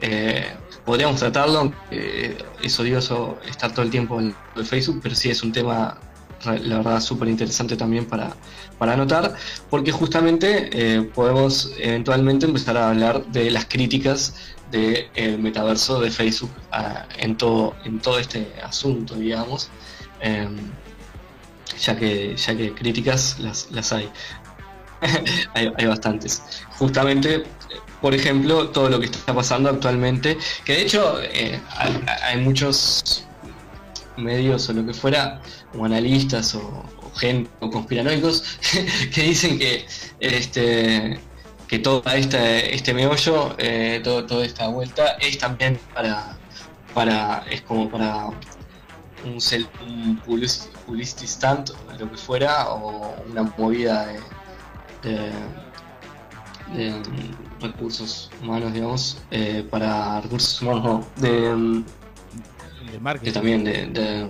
Eh, 0.00 0.52
podríamos 0.84 1.20
tratarlo, 1.20 1.72
es 1.90 2.80
odioso 2.80 3.38
estar 3.46 3.72
todo 3.72 3.82
el 3.82 3.90
tiempo 3.90 4.18
en 4.20 4.34
Facebook, 4.64 5.00
pero 5.02 5.14
sí 5.14 5.30
es 5.30 5.42
un 5.42 5.52
tema, 5.52 5.98
la 6.44 6.78
verdad, 6.78 7.00
súper 7.00 7.28
interesante 7.28 7.76
también 7.76 8.06
para, 8.06 8.34
para 8.80 8.94
anotar, 8.94 9.34
porque 9.68 9.92
justamente 9.92 10.70
eh, 10.72 11.02
podemos 11.02 11.70
eventualmente 11.78 12.46
empezar 12.46 12.78
a 12.78 12.88
hablar 12.88 13.26
de 13.26 13.50
las 13.50 13.66
críticas 13.66 14.34
del 14.70 15.38
metaverso 15.38 16.00
de 16.00 16.10
Facebook 16.10 16.50
ah, 16.72 17.04
en, 17.18 17.36
todo, 17.36 17.74
en 17.84 18.00
todo 18.00 18.18
este 18.18 18.50
asunto, 18.62 19.16
digamos. 19.16 19.68
Em, 20.20 20.56
ya 21.78 21.96
que, 21.96 22.34
ya 22.36 22.56
que 22.56 22.72
críticas 22.72 23.38
las, 23.38 23.70
las 23.70 23.92
hay. 23.92 24.08
hay. 25.54 25.72
hay. 25.76 25.86
bastantes. 25.86 26.42
Justamente 26.78 27.44
por 28.00 28.14
ejemplo, 28.14 28.70
todo 28.70 28.88
lo 28.88 28.98
que 29.00 29.06
está 29.06 29.34
pasando 29.34 29.68
actualmente, 29.70 30.38
que 30.64 30.72
de 30.72 30.82
hecho 30.82 31.20
eh, 31.22 31.60
hay, 32.22 32.38
muchos 32.38 33.24
medios 34.16 34.68
o 34.68 34.72
lo 34.72 34.86
que 34.86 34.94
fuera, 34.94 35.40
o 35.76 35.84
analistas 35.84 36.54
o, 36.54 36.84
gente 37.16 37.50
o 37.60 37.70
conspiranoicos, 37.70 38.58
que 39.14 39.22
dicen 39.22 39.58
que 39.58 39.86
este 40.20 41.20
que 41.68 41.78
todo 41.78 42.02
este, 42.12 42.74
este 42.74 42.92
meollo, 42.92 43.54
eh, 43.58 44.00
todo, 44.02 44.26
toda 44.26 44.44
esta 44.44 44.66
vuelta 44.66 45.12
es 45.20 45.38
también 45.38 45.78
para, 45.94 46.36
para 46.94 47.44
es 47.48 47.60
como 47.62 47.88
para 47.88 48.26
un, 49.24 49.38
un 49.86 50.16
publicity 50.16 51.26
stand, 51.26 51.70
lo 51.96 52.10
que 52.10 52.16
fuera, 52.16 52.70
o 52.70 53.14
una 53.30 53.44
movida 53.56 54.08
de 55.04 55.30
recursos 57.60 58.30
humanos, 58.42 58.72
digamos, 58.72 59.18
eh, 59.30 59.66
para 59.70 60.20
recursos 60.20 60.60
humanos, 60.62 61.06
de, 61.16 61.82
de 62.92 63.00
marketing. 63.00 63.32
también 63.32 63.64
de, 63.64 64.28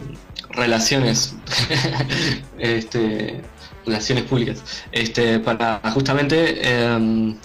relaciones, 0.51 1.37
este, 2.59 3.41
relaciones 3.87 4.25
públicas, 4.25 4.85
este, 4.93 5.39
para 5.39 5.81
justamente 5.93 6.61
em, 6.69 7.37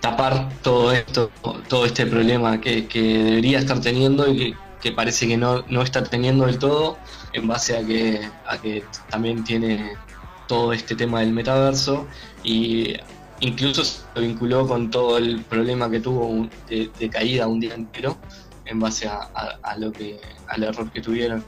tapar 0.00 0.48
todo 0.62 0.92
esto, 0.92 1.30
todo 1.68 1.86
este 1.86 2.06
problema 2.06 2.60
que, 2.60 2.86
debería 2.92 3.58
estar 3.58 3.80
teniendo 3.80 4.30
y 4.30 4.54
que, 4.80 4.92
parece 4.92 5.26
que 5.26 5.36
no, 5.36 5.64
no 5.68 5.82
está 5.82 6.04
teniendo 6.04 6.46
del 6.46 6.58
todo, 6.58 6.98
en 7.32 7.48
base 7.48 7.76
a 7.76 7.84
que, 7.84 8.20
a 8.46 8.58
que 8.58 8.84
también 9.10 9.42
tiene 9.44 9.92
todo 10.46 10.72
este 10.72 10.94
tema 10.94 11.20
del 11.20 11.32
metaverso 11.32 12.06
y 12.42 12.94
incluso 13.40 13.84
se 13.84 14.02
vinculó 14.16 14.66
con 14.66 14.90
todo 14.90 15.18
el 15.18 15.40
problema 15.42 15.90
que 15.90 16.00
tuvo 16.00 16.48
de, 16.68 17.10
caída 17.10 17.46
un 17.46 17.60
día 17.60 17.74
entero 17.74 18.16
en 18.64 18.80
base 18.80 19.08
a, 19.08 19.76
lo 19.78 19.92
que 19.92 20.20
al 20.48 20.62
error 20.62 20.90
que 20.90 21.00
tuvieron. 21.00 21.44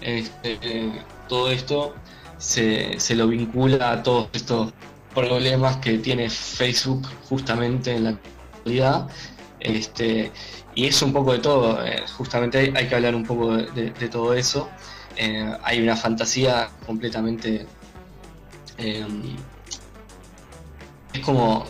Este, 0.00 0.92
todo 1.28 1.50
esto 1.50 1.94
se, 2.38 2.98
se 2.98 3.14
lo 3.14 3.28
vincula 3.28 3.92
a 3.92 4.02
todos 4.02 4.28
estos 4.32 4.72
problemas 5.14 5.76
que 5.76 5.98
tiene 5.98 6.28
Facebook 6.28 7.06
justamente 7.28 7.94
en 7.94 8.04
la 8.04 8.10
actualidad. 8.10 9.08
Este, 9.60 10.30
y 10.74 10.86
es 10.86 11.00
un 11.02 11.12
poco 11.12 11.32
de 11.32 11.38
todo, 11.38 11.84
eh, 11.84 12.04
justamente 12.16 12.72
hay, 12.74 12.88
que 12.88 12.94
hablar 12.94 13.14
un 13.14 13.24
poco 13.24 13.56
de, 13.56 14.08
todo 14.10 14.34
eso. 14.34 14.68
Eh, 15.16 15.52
hay 15.62 15.80
una 15.80 15.96
fantasía 15.96 16.68
completamente... 16.86 17.66
Es 21.14 21.20
como... 21.20 21.64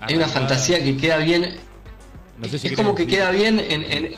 Hay 0.00 0.16
una 0.16 0.26
fantasía 0.26 0.82
que 0.82 0.96
queda 0.96 1.18
bien... 1.18 1.56
es 2.42 2.72
como 2.76 2.94
que 2.94 3.06
queda 3.06 3.30
bien 3.30 3.58
en, 3.60 4.12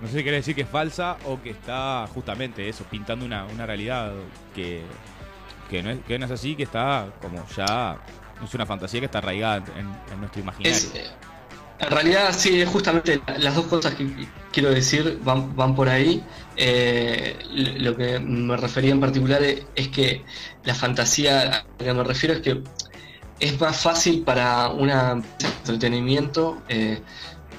No 0.00 0.08
sé 0.08 0.18
si 0.18 0.22
quiere 0.22 0.38
decir 0.38 0.54
que 0.54 0.62
es 0.62 0.68
falsa 0.68 1.16
o 1.26 1.40
que 1.40 1.50
está 1.50 2.06
justamente 2.12 2.68
eso, 2.68 2.84
pintando 2.84 3.24
una, 3.24 3.44
una 3.46 3.66
realidad 3.66 4.12
que, 4.54 4.82
que, 5.70 5.82
no 5.82 5.90
es, 5.90 5.98
que 6.06 6.18
no 6.18 6.26
es 6.26 6.30
así, 6.32 6.56
que 6.56 6.64
está 6.64 7.06
como 7.22 7.46
ya... 7.56 7.98
Es 8.44 8.52
una 8.52 8.66
fantasía 8.66 9.00
que 9.00 9.06
está 9.06 9.18
arraigada 9.18 9.64
en, 9.76 10.20
nuestro 10.20 10.42
imaginario. 10.42 10.78
En 11.78 11.90
realidad, 11.90 12.32
sí, 12.36 12.64
justamente 12.64 13.20
las 13.38 13.54
dos 13.54 13.66
cosas 13.66 13.94
que 13.94 14.06
quiero 14.52 14.70
decir 14.70 15.18
van, 15.22 15.54
van 15.56 15.74
por 15.74 15.88
ahí. 15.88 16.22
Eh, 16.56 17.36
lo 17.78 17.96
que 17.96 18.18
me 18.18 18.56
refería 18.56 18.92
en 18.92 19.00
particular 19.00 19.42
es 19.42 19.88
que 19.88 20.24
la 20.64 20.74
fantasía 20.74 21.40
a 21.40 21.44
la 21.44 21.66
que 21.78 21.94
me 21.94 22.04
refiero 22.04 22.34
es 22.34 22.42
que 22.42 22.62
es 23.44 23.60
más 23.60 23.82
fácil 23.82 24.22
para 24.22 24.70
una 24.70 25.22
entretenimiento, 25.60 26.62
eh, 26.70 27.02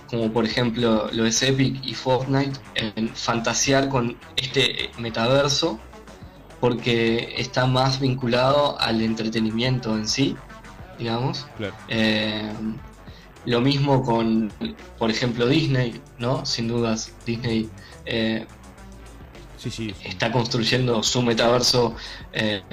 como 0.07 0.31
por 0.31 0.43
ejemplo 0.43 1.09
lo 1.11 1.25
es 1.27 1.43
Epic 1.43 1.79
y 1.85 1.93
Fortnite, 1.93 2.59
en 2.73 3.09
fantasear 3.09 3.87
con 3.87 4.17
este 4.35 4.89
metaverso, 4.97 5.79
porque 6.59 7.35
está 7.37 7.67
más 7.67 7.99
vinculado 7.99 8.79
al 8.79 8.99
entretenimiento 9.01 9.95
en 9.95 10.07
sí, 10.07 10.35
digamos. 10.97 11.45
Claro. 11.57 11.75
Eh, 11.87 12.51
lo 13.45 13.61
mismo 13.61 14.01
con, 14.01 14.51
por 14.97 15.11
ejemplo, 15.11 15.47
Disney, 15.47 16.01
¿no? 16.17 16.47
Sin 16.47 16.67
dudas, 16.67 17.13
Disney 17.27 17.69
eh, 18.07 18.47
está 20.03 20.31
construyendo 20.31 21.03
su 21.03 21.21
metaverso. 21.21 21.95
Eh, 22.33 22.63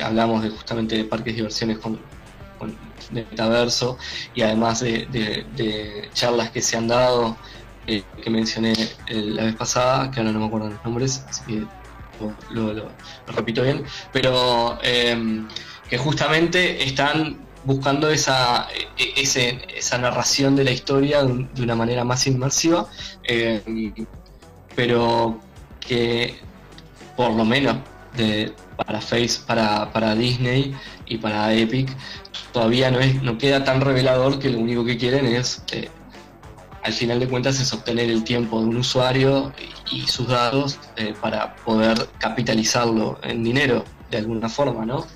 hablamos 0.00 0.44
de 0.44 0.50
justamente 0.50 0.96
de 0.96 1.04
parques 1.04 1.32
de 1.32 1.38
diversiones 1.38 1.78
con, 1.78 1.98
metaverso 3.10 3.98
y 4.34 4.42
además 4.42 4.80
de, 4.80 6.08
charlas 6.14 6.50
que 6.50 6.62
se 6.62 6.76
han 6.76 6.88
dado, 6.88 7.36
eh, 7.86 8.02
que 8.22 8.30
mencioné 8.30 8.74
la 9.08 9.44
vez 9.44 9.56
pasada, 9.56 10.10
que 10.10 10.20
ahora 10.20 10.32
no 10.32 10.40
me 10.40 10.46
acuerdo 10.46 10.70
los 10.70 10.84
nombres, 10.84 11.24
así 11.28 11.42
que 11.46 11.66
lo 12.50 12.88
repito 13.26 13.62
bien, 13.62 13.84
pero 14.12 14.78
que 14.80 15.98
justamente 15.98 16.84
están 16.84 17.38
buscando 17.64 18.10
esa, 18.10 18.68
e, 18.98 19.22
esa 19.76 19.98
narración 19.98 20.56
de 20.56 20.64
la 20.64 20.70
historia 20.70 21.22
de 21.22 21.62
una 21.62 21.74
manera 21.74 22.04
más 22.04 22.26
inmersiva, 22.26 22.86
eh, 23.24 23.92
pero 24.74 25.40
que 25.80 26.36
por 27.16 27.32
lo 27.32 27.44
menos 27.44 27.76
de, 28.16 28.52
para 28.76 29.00
Face, 29.00 29.40
para, 29.46 29.92
para 29.92 30.14
Disney 30.14 30.74
y 31.12 31.18
para 31.18 31.52
Epic, 31.52 31.94
todavía 32.52 32.90
no, 32.90 32.98
es, 32.98 33.22
no 33.22 33.36
queda 33.36 33.64
tan 33.64 33.82
revelador 33.82 34.38
que 34.38 34.48
lo 34.48 34.58
único 34.58 34.84
que 34.84 34.96
quieren 34.96 35.26
es, 35.26 35.62
eh, 35.72 35.90
al 36.82 36.92
final 36.92 37.20
de 37.20 37.28
cuentas, 37.28 37.60
es 37.60 37.72
obtener 37.72 38.10
el 38.10 38.24
tiempo 38.24 38.60
de 38.60 38.66
un 38.66 38.76
usuario 38.78 39.52
y, 39.90 40.06
sus 40.06 40.28
datos 40.28 40.78
eh, 40.96 41.14
para 41.20 41.54
poder 41.56 42.08
capitalizarlo 42.18 43.18
en 43.22 43.44
dinero 43.44 43.84
de 44.10 44.18
alguna 44.18 44.48
forma, 44.48 44.86
¿no? 44.86 45.06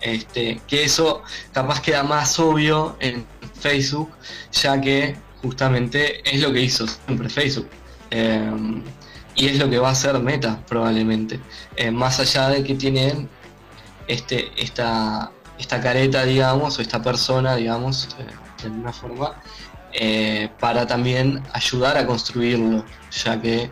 Este, 0.00 0.60
que 0.68 0.84
eso 0.84 1.22
capaz 1.52 1.80
queda 1.80 2.02
más 2.02 2.38
obvio 2.38 2.96
en 3.00 3.24
Facebook, 3.58 4.10
ya 4.52 4.78
que 4.78 5.16
justamente 5.40 6.20
es 6.30 6.42
lo 6.42 6.52
que 6.52 6.60
hizo 6.60 6.86
siempre 6.86 7.30
Facebook. 7.30 7.68
Em, 8.10 8.82
y 9.34 9.48
es 9.48 9.58
lo 9.58 9.68
que 9.70 9.78
va 9.78 9.88
a 9.88 9.92
hacer 9.92 10.18
Meta 10.20 10.60
probablemente. 10.68 11.40
Eh, 11.76 11.90
más 11.90 12.20
allá 12.20 12.48
de 12.50 12.62
que 12.62 12.74
tienen 12.74 13.28
este, 14.08 14.50
esta, 14.56 15.32
esta 15.58 15.80
careta, 15.80 16.24
digamos, 16.24 16.78
o 16.78 16.82
esta 16.82 17.02
persona, 17.02 17.56
digamos, 17.56 18.08
eh, 18.18 18.26
de 18.62 18.68
alguna 18.68 18.92
forma, 18.92 19.42
eh, 19.92 20.50
para 20.60 20.86
también 20.86 21.42
ayudar 21.52 21.96
a 21.96 22.06
construirlo, 22.06 22.84
ya 23.10 23.40
que 23.40 23.70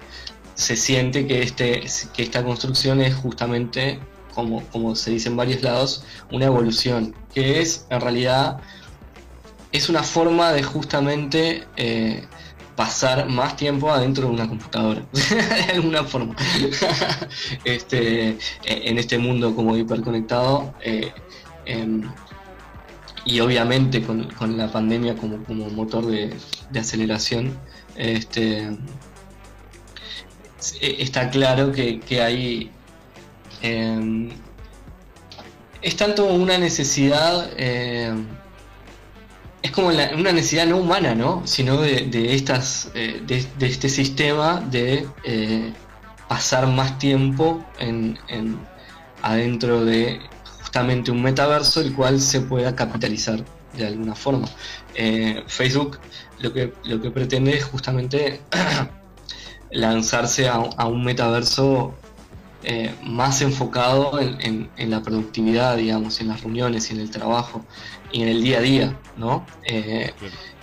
se 0.54 0.76
siente 0.76 1.26
que, 1.26 1.42
este, 1.42 1.84
que 2.14 2.22
esta 2.22 2.42
construcción 2.44 3.00
es 3.00 3.14
justamente 3.14 4.00
como, 4.34 4.96
se 4.96 5.12
dice 5.12 5.28
en 5.28 5.36
varios 5.36 5.62
lados, 5.62 6.04
una 6.32 6.46
evolución, 6.46 7.14
que 7.32 7.60
es 7.60 7.86
en 7.90 8.00
realidad 8.00 8.58
es 9.70 9.88
una 9.88 10.02
forma 10.02 10.52
de 10.52 10.62
justamente 10.62 11.64
eh, 11.76 12.24
pasar 12.74 13.28
más 13.28 13.56
tiempo 13.56 13.90
adentro 13.90 14.26
de 14.26 14.34
una 14.34 14.48
computadora, 14.48 15.04
de 15.12 15.72
alguna 15.72 16.04
forma. 16.04 16.34
este, 17.64 18.38
en 18.64 18.98
este 18.98 19.18
mundo 19.18 19.54
como 19.54 19.76
hiperconectado. 19.76 20.74
Em, 21.66 22.02
y 23.24 23.40
obviamente 23.40 24.02
con, 24.02 24.56
la 24.56 24.70
pandemia 24.70 25.16
como, 25.16 25.38
motor 25.70 26.06
de, 26.06 26.36
aceleración, 26.78 27.56
este, 27.96 28.66
e, 30.80 31.02
está 31.02 31.30
claro 31.30 31.72
que, 31.72 32.00
que 32.00 32.20
hay 32.22 32.70
Em, 33.64 34.28
es 35.80 35.96
tanto 35.96 36.26
una 36.26 36.58
necesidad, 36.58 37.48
em, 37.56 38.26
es 39.62 39.70
como 39.70 39.88
una 39.88 40.32
necesidad 40.32 40.66
no 40.66 40.76
humana, 40.76 41.14
¿no? 41.14 41.46
Sino 41.46 41.80
de, 41.80 42.34
estas, 42.34 42.90
eh, 42.94 43.22
de, 43.26 43.66
este 43.66 43.88
sistema 43.88 44.60
de 44.60 45.08
eh, 45.24 45.72
pasar 46.28 46.66
más 46.66 46.98
tiempo 46.98 47.64
en, 47.78 48.18
adentro 49.22 49.82
de 49.86 50.20
justamente 50.64 51.10
un 51.10 51.22
metaverso 51.22 51.80
el 51.80 51.94
cual 51.94 52.20
se 52.20 52.40
pueda 52.40 52.74
capitalizar 52.74 53.44
de 53.76 53.86
alguna 53.86 54.14
forma. 54.14 54.48
Eh, 54.94 55.44
Facebook 55.46 55.98
lo 56.40 56.52
que, 56.52 56.72
lo 56.84 57.00
que 57.00 57.10
pretende 57.10 57.56
es 57.56 57.64
justamente 57.64 58.40
lanzarse 59.70 60.48
a, 60.48 60.54
a 60.54 60.86
un 60.86 61.04
metaverso 61.04 61.94
eh, 62.66 62.94
más 63.02 63.42
enfocado 63.42 64.18
en, 64.18 64.70
la 64.78 65.02
productividad, 65.02 65.76
digamos, 65.76 66.22
en 66.22 66.28
las 66.28 66.40
reuniones 66.40 66.90
y 66.90 66.94
en 66.94 67.00
el 67.00 67.10
trabajo 67.10 67.62
y 68.10 68.22
en 68.22 68.28
el 68.28 68.42
día 68.42 68.58
a 68.58 68.62
día, 68.62 68.98
¿no? 69.18 69.44
Eh, 69.64 70.14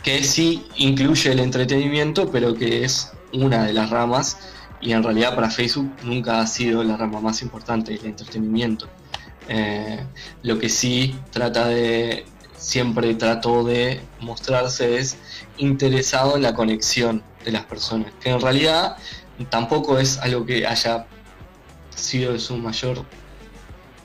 que 0.02 0.24
sí 0.24 0.66
incluye 0.78 1.32
el 1.32 1.40
entretenimiento, 1.40 2.32
pero 2.32 2.56
que 2.56 2.84
es 2.84 3.12
una 3.34 3.66
de 3.66 3.74
las 3.74 3.92
ramas 3.92 4.40
y 4.82 4.94
en 4.94 5.04
realidad 5.04 5.36
para 5.36 5.52
Facebook 5.52 5.92
nunca 6.04 6.42
ha 6.42 6.48
sido 6.48 6.84
la 6.84 6.98
rama 6.98 7.22
más 7.22 7.44
importante, 7.44 7.94
el 7.94 8.06
entretenimiento. 8.06 8.88
Eh, 9.54 10.00
lo 10.44 10.60
que 10.60 10.70
sí 10.70 11.14
trata 11.32 11.68
de, 11.68 12.26
siempre 12.56 13.14
trató 13.16 13.66
de 13.66 14.00
mostrarse 14.22 14.98
es 14.98 15.18
interesado 15.58 16.38
en 16.38 16.44
la 16.44 16.54
conexión 16.54 17.22
de 17.44 17.52
las 17.52 17.66
personas, 17.66 18.14
que 18.22 18.30
en 18.30 18.40
realidad 18.40 18.96
tampoco 19.50 20.00
es 20.00 20.20
algo 20.20 20.46
que 20.46 20.66
haya 20.66 21.06
sido 21.94 22.32
de 22.32 22.40
su 22.40 22.56
mayor 22.58 23.04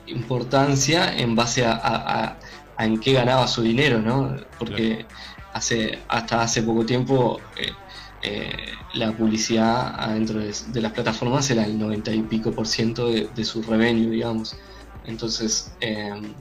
importancia 0.07 1.17
en 1.17 1.33
base 1.35 1.65
a, 1.65 2.37
en 2.77 2.99
qué 2.99 3.13
ganaba 3.13 3.47
su 3.47 3.61
dinero, 3.61 3.99
¿no? 4.01 4.35
Porque 4.59 5.05
hace 5.53 5.99
hasta 6.09 6.41
hace 6.41 6.61
poco 6.61 6.85
tiempo 6.85 7.39
eh, 7.55 7.71
eh, 8.21 8.51
la 8.95 9.15
publicidad 9.15 9.95
adentro 9.97 10.39
de, 10.39 10.81
las 10.81 10.91
plataformas 10.91 11.49
era 11.51 11.63
el 11.65 11.79
90 11.79 12.11
y 12.11 12.21
pico 12.23 12.51
por 12.51 12.67
ciento 12.67 13.09
de, 13.09 13.45
su 13.45 13.61
revenue, 13.61 14.09
digamos. 14.09 14.57
Entonces, 15.07 15.71
em, 15.79 16.33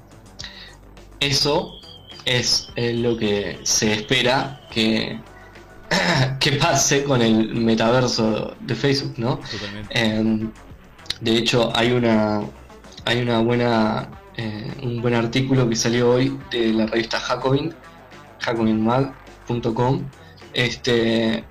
eso 1.20 1.80
es 2.24 2.68
lo 2.76 3.16
que 3.16 3.58
se 3.62 3.92
espera 3.94 4.60
que, 4.70 5.18
que 6.40 6.52
pase 6.52 7.04
con 7.04 7.22
el 7.22 7.54
metaverso 7.54 8.54
de 8.60 8.74
Facebook, 8.74 9.14
¿no? 9.16 9.40
Em, 9.90 10.50
de 11.20 11.36
hecho, 11.36 11.72
hay 11.74 11.92
una, 11.92 12.42
hay 13.04 13.22
una 13.22 13.40
buena, 13.40 14.10
eh, 14.36 14.70
un 14.82 15.00
buen 15.00 15.14
artículo 15.14 15.68
que 15.68 15.76
salió 15.76 16.10
hoy 16.10 16.36
de 16.50 16.72
la 16.72 16.86
revista 16.86 17.18
Jacobin, 17.20 17.72
jacobinmag.com, 18.40 20.02
este, 20.52 21.44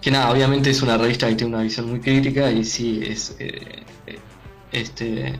que 0.00 0.10
nada, 0.10 0.30
obviamente 0.30 0.70
es 0.70 0.82
una 0.82 0.96
revista 0.96 1.28
que 1.28 1.34
tiene 1.34 1.54
una 1.54 1.62
visión 1.62 1.90
muy 1.90 2.00
crítica 2.00 2.50
y 2.50 2.64
sí 2.64 3.02
es, 3.04 3.36
eh, 3.38 3.82
este, 4.72 5.38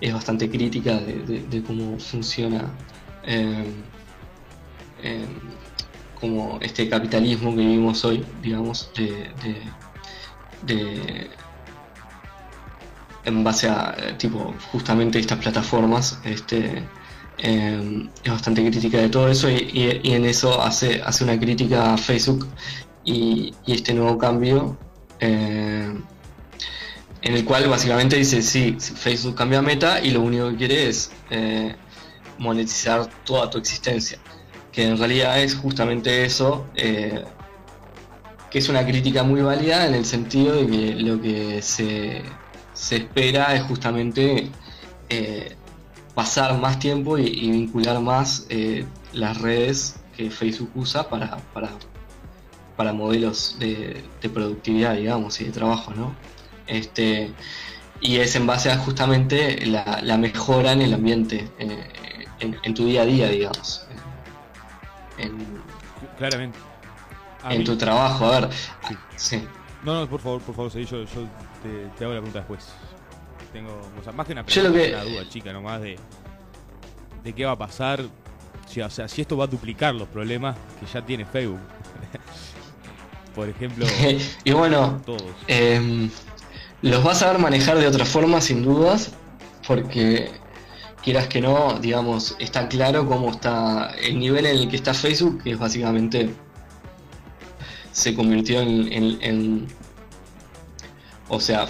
es 0.00 0.12
bastante 0.12 0.50
crítica 0.50 0.98
de, 0.98 1.62
cómo 1.66 1.98
funciona 1.98 2.70
como 6.20 6.58
este 6.60 6.88
capitalismo 6.88 7.50
que 7.50 7.60
vivimos 7.60 8.04
hoy, 8.04 8.24
digamos, 8.42 8.90
de, 8.96 9.30
en 13.24 13.44
base 13.44 13.68
a 13.68 14.16
tipo 14.18 14.54
justamente 14.72 15.18
estas 15.18 15.38
plataformas, 15.38 16.18
este 16.24 16.82
es 17.38 18.30
bastante 18.30 18.62
crítica 18.70 18.98
de 18.98 19.08
todo 19.08 19.28
eso 19.28 19.50
y, 19.50 20.00
en 20.04 20.24
eso 20.24 20.62
hace, 20.62 21.02
hace 21.02 21.24
una 21.24 21.38
crítica 21.38 21.94
a 21.94 21.98
Facebook 21.98 22.46
y, 23.04 23.52
este 23.66 23.92
nuevo 23.92 24.16
cambio 24.18 24.78
en 27.24 27.32
el 27.32 27.44
cual 27.44 27.66
básicamente 27.68 28.16
dice, 28.16 28.42
sí, 28.42 28.76
Facebook 28.78 29.34
cambia 29.34 29.62
meta 29.62 29.98
y 30.00 30.10
lo 30.10 30.20
único 30.20 30.50
que 30.50 30.56
quiere 30.56 30.88
es 30.88 31.10
eh, 31.30 31.74
monetizar 32.38 33.08
toda 33.24 33.48
tu 33.48 33.56
existencia. 33.56 34.18
Que 34.70 34.88
en 34.88 34.98
realidad 34.98 35.40
es 35.40 35.54
justamente 35.54 36.26
eso, 36.26 36.66
eh, 36.76 37.24
que 38.50 38.58
es 38.58 38.68
una 38.68 38.84
crítica 38.84 39.22
muy 39.22 39.40
válida 39.40 39.86
en 39.86 39.94
el 39.94 40.04
sentido 40.04 40.54
de 40.54 40.66
que 40.66 40.94
lo 40.96 41.20
que 41.20 41.62
se, 41.62 42.22
espera 42.90 43.54
es 43.54 43.62
justamente 43.62 44.50
eh, 45.08 45.56
pasar 46.14 46.58
más 46.58 46.78
tiempo 46.78 47.16
y, 47.16 47.50
vincular 47.50 48.00
más 48.00 48.46
las 49.14 49.40
redes 49.40 49.96
que 50.14 50.30
Facebook 50.30 50.70
usa 50.74 51.08
para, 51.08 51.38
para, 52.76 52.92
modelos 52.92 53.56
de, 53.58 54.04
de 54.20 54.28
productividad, 54.28 54.94
digamos, 54.94 55.40
y 55.40 55.44
de 55.44 55.52
trabajo, 55.52 55.94
¿no? 55.94 56.33
Este, 56.66 57.32
y 58.00 58.16
es 58.16 58.34
en 58.36 58.46
base 58.46 58.70
a 58.70 58.78
justamente 58.78 59.64
la, 59.66 60.16
mejora 60.16 60.72
en 60.72 60.82
el 60.82 60.94
ambiente, 60.94 61.48
eh, 61.58 62.26
en, 62.40 62.74
tu 62.74 62.86
día 62.86 63.02
a 63.02 63.06
día, 63.06 63.28
digamos. 63.28 63.86
En, 65.18 65.62
Claramente. 66.18 66.58
en 67.48 67.64
tu 67.64 67.76
trabajo, 67.76 68.26
a 68.26 68.40
ver. 68.40 68.50
Sí. 69.16 69.42
No, 69.84 70.00
no, 70.00 70.08
por 70.08 70.20
favor, 70.20 70.40
por 70.42 70.54
favor, 70.54 70.72
yo, 70.72 70.82
yo 70.82 71.04
te, 71.62 72.04
hago 72.04 72.14
la 72.14 72.20
pregunta 72.20 72.38
después. 72.40 72.68
Tengo, 73.52 73.80
más 74.14 74.26
que 74.26 74.32
una 74.32 74.44
pregunta, 74.44 74.78
una 74.78 75.04
duda 75.04 75.28
chica 75.28 75.52
nomás 75.52 75.80
de, 75.80 75.96
de 77.22 77.32
qué 77.32 77.44
va 77.44 77.52
a 77.52 77.58
pasar. 77.58 78.02
Si, 78.66 78.80
o 78.80 78.90
sea, 78.90 79.08
si 79.08 79.20
esto 79.20 79.36
va 79.36 79.44
a 79.44 79.46
duplicar 79.46 79.94
los 79.94 80.08
problemas 80.08 80.56
que 80.80 80.86
ya 80.86 81.04
tiene 81.04 81.24
Facebook. 81.24 81.60
por 83.34 83.48
ejemplo, 83.48 83.86
y 84.44 84.52
bueno, 84.52 85.00
todos. 85.04 85.22
Em, 85.48 86.10
los 86.84 87.02
vas 87.02 87.22
a 87.22 87.32
ver 87.32 87.40
manejar 87.40 87.78
de 87.78 87.86
otra 87.86 88.04
forma, 88.04 88.42
sin 88.42 88.62
dudas, 88.62 89.12
porque 89.66 90.30
quieras 91.02 91.28
que 91.28 91.40
no, 91.40 91.78
digamos, 91.80 92.36
está 92.38 92.68
claro 92.68 93.08
cómo 93.08 93.30
está 93.30 93.94
el 94.02 94.18
nivel 94.18 94.44
en 94.44 94.56
el 94.58 94.68
que 94.68 94.76
está 94.76 94.92
Facebook, 94.92 95.42
que 95.42 95.52
es 95.52 95.58
básicamente 95.58 96.34
se 97.90 98.14
convirtió 98.14 98.60
en, 98.60 99.66
o 101.30 101.40
sea, 101.40 101.68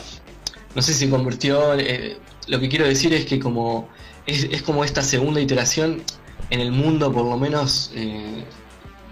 no 0.75 0.83
sé 0.83 0.93
si 0.93 1.09
convirtió, 1.09 1.79
eh, 1.79 2.19
lo 2.49 2.59
que 2.59 2.69
quiero 2.69 2.85
decir 2.85 3.15
es 3.15 3.25
que 3.25 3.39
como 3.39 3.89
es, 4.27 4.63
como 4.63 4.83
esta 4.83 5.03
segunda 5.03 5.41
iteración 5.41 6.03
en 6.51 6.59
el 6.59 6.73
mundo, 6.73 7.13
por 7.13 7.25
lo 7.25 7.39
menos 7.39 7.93
eh, 7.95 8.43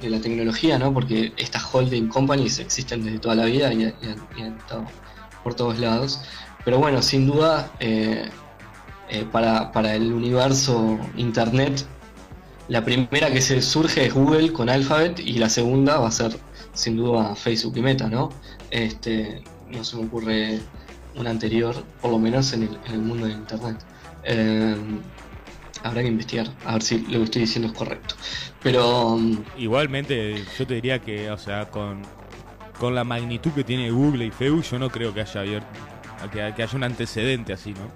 de 0.00 0.10
la 0.10 0.20
tecnología, 0.20 0.80
¿no? 0.80 0.92
Porque 0.92 1.32
estas 1.36 1.62
holding 1.72 2.08
companies 2.08 2.58
existen 2.58 3.04
desde 3.04 3.20
toda 3.20 3.36
la 3.36 3.44
vida 3.44 3.72
y 3.72 3.84
han 3.84 4.58
estado 4.58 4.84
por 5.42 5.54
todos 5.54 5.78
lados. 5.78 6.20
Pero 6.64 6.78
bueno, 6.78 7.02
sin 7.02 7.26
duda, 7.26 7.70
eh, 7.80 8.28
eh, 9.08 9.26
para, 9.30 9.94
el 9.94 10.12
universo 10.12 10.98
Internet, 11.16 11.84
la 12.68 12.84
primera 12.84 13.30
que 13.30 13.40
se 13.40 13.60
surge 13.60 14.06
es 14.06 14.14
Google 14.14 14.52
con 14.52 14.68
Alphabet 14.68 15.18
y 15.18 15.34
la 15.34 15.48
segunda 15.48 15.98
va 15.98 16.08
a 16.08 16.12
ser 16.12 16.36
sin 16.72 16.96
duda 16.96 17.34
Facebook 17.34 17.76
y 17.76 17.82
Meta, 17.82 18.08
¿no? 18.08 18.30
Este, 18.70 19.42
no 19.70 19.84
se 19.84 19.96
me 19.96 20.06
ocurre 20.06 20.60
una 21.14 21.30
anterior, 21.30 21.74
por 22.00 22.12
lo 22.12 22.18
menos 22.18 22.52
en 22.52 22.70
el, 22.86 22.98
mundo 22.98 23.26
de 23.26 23.32
Internet. 23.32 23.76
Eh, 24.24 24.76
habrá 25.82 26.02
que 26.02 26.08
investigar, 26.08 26.46
a 26.64 26.74
ver 26.74 26.82
si 26.82 27.00
lo 27.00 27.18
que 27.18 27.24
estoy 27.24 27.42
diciendo 27.42 27.72
es 27.72 27.76
correcto. 27.76 28.14
Pero... 28.62 29.18
Igualmente, 29.58 30.42
yo 30.58 30.66
te 30.66 30.74
diría 30.74 31.00
que, 31.00 31.30
o 31.30 31.38
sea, 31.38 31.68
con 31.68 32.02
con 32.82 32.96
la 32.96 33.04
magnitud 33.04 33.52
que 33.52 33.62
tiene 33.62 33.92
Google 33.92 34.26
y 34.26 34.32
Facebook, 34.32 34.64
yo 34.64 34.76
no 34.76 34.90
creo 34.90 35.14
que 35.14 35.20
haya 35.20 35.44
que, 36.32 36.42
haya 36.42 36.68
un 36.74 36.82
antecedente 36.82 37.52
así, 37.52 37.74
¿no? 37.74 37.92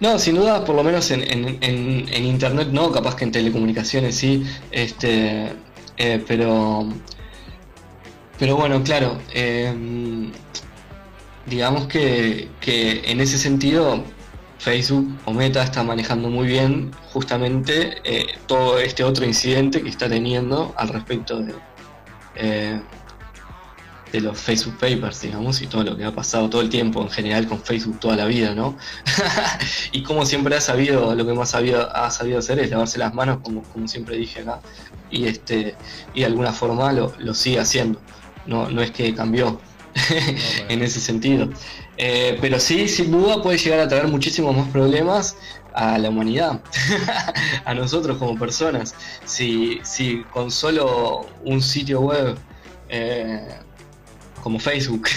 No, 0.00 0.18
sin 0.18 0.34
duda, 0.34 0.64
por 0.64 0.74
lo 0.74 0.82
menos 0.82 1.08
en, 1.12 1.22
en, 1.62 2.24
internet 2.24 2.70
no, 2.72 2.90
capaz 2.90 3.14
que 3.14 3.22
en 3.22 3.30
telecomunicaciones 3.30 4.16
sí, 4.16 4.44
este, 4.72 5.52
eh, 5.98 6.24
pero, 6.26 6.88
pero 8.40 8.56
bueno, 8.56 8.82
claro, 8.82 9.20
em, 9.34 10.32
digamos 11.46 11.86
que, 11.86 12.48
que 12.60 13.02
en 13.08 13.20
ese 13.20 13.38
sentido 13.38 14.02
Facebook 14.58 15.16
o 15.26 15.32
Meta 15.32 15.62
está 15.62 15.84
manejando 15.84 16.28
muy 16.28 16.48
bien 16.48 16.90
justamente 17.12 17.98
eh, 18.02 18.26
todo 18.48 18.80
este 18.80 19.04
otro 19.04 19.24
incidente 19.24 19.80
que 19.80 19.90
está 19.90 20.08
teniendo 20.08 20.74
al 20.76 20.88
respecto 20.88 21.38
de, 21.38 21.54
eh, 22.34 22.80
de 24.12 24.20
los 24.20 24.38
Facebook 24.38 24.76
Papers, 24.78 25.20
digamos, 25.20 25.62
y 25.62 25.66
todo 25.66 25.84
lo 25.84 25.96
que 25.96 26.04
ha 26.04 26.12
pasado 26.12 26.50
todo 26.50 26.62
el 26.62 26.68
tiempo 26.68 27.02
en 27.02 27.10
general 27.10 27.46
con 27.46 27.62
Facebook 27.62 28.00
toda 28.00 28.16
la 28.16 28.26
vida, 28.26 28.54
¿no? 28.54 28.76
y 29.92 30.02
como 30.02 30.26
siempre 30.26 30.56
ha 30.56 30.60
sabido, 30.60 31.14
lo 31.14 31.26
que 31.26 31.32
más 31.32 31.50
sabido, 31.50 31.94
ha 31.94 32.10
sabido 32.10 32.38
hacer 32.38 32.58
es 32.58 32.70
lavarse 32.70 32.98
las 32.98 33.14
manos, 33.14 33.38
como, 33.42 33.62
como 33.62 33.86
siempre 33.86 34.16
dije 34.16 34.40
acá, 34.40 34.60
y 35.10 35.26
este 35.26 35.74
y 36.14 36.20
de 36.20 36.26
alguna 36.26 36.52
forma 36.52 36.92
lo, 36.92 37.34
sigue 37.34 37.60
haciendo. 37.60 38.00
No, 38.46 38.68
no 38.68 38.82
es 38.82 38.90
que 38.90 39.14
cambió 39.14 39.60
en 40.68 40.82
ese 40.82 41.00
sentido. 41.00 41.48
Eh, 41.96 42.38
pero 42.40 42.58
sí, 42.58 42.88
sin 42.88 43.10
duda 43.10 43.42
puede 43.42 43.58
llegar 43.58 43.80
a 43.80 43.88
traer 43.88 44.08
muchísimos 44.08 44.56
más 44.56 44.68
problemas 44.68 45.36
a 45.74 45.98
la 45.98 46.08
humanidad, 46.08 46.60
a 47.64 47.74
nosotros 47.74 48.18
como 48.18 48.38
personas. 48.38 48.94
Si, 49.24 49.80
si 49.82 50.22
con 50.32 50.50
solo 50.50 51.26
un 51.44 51.62
sitio 51.62 52.00
web 52.00 52.36
eh, 52.88 53.46
como 54.40 54.58
Facebook, 54.58 55.08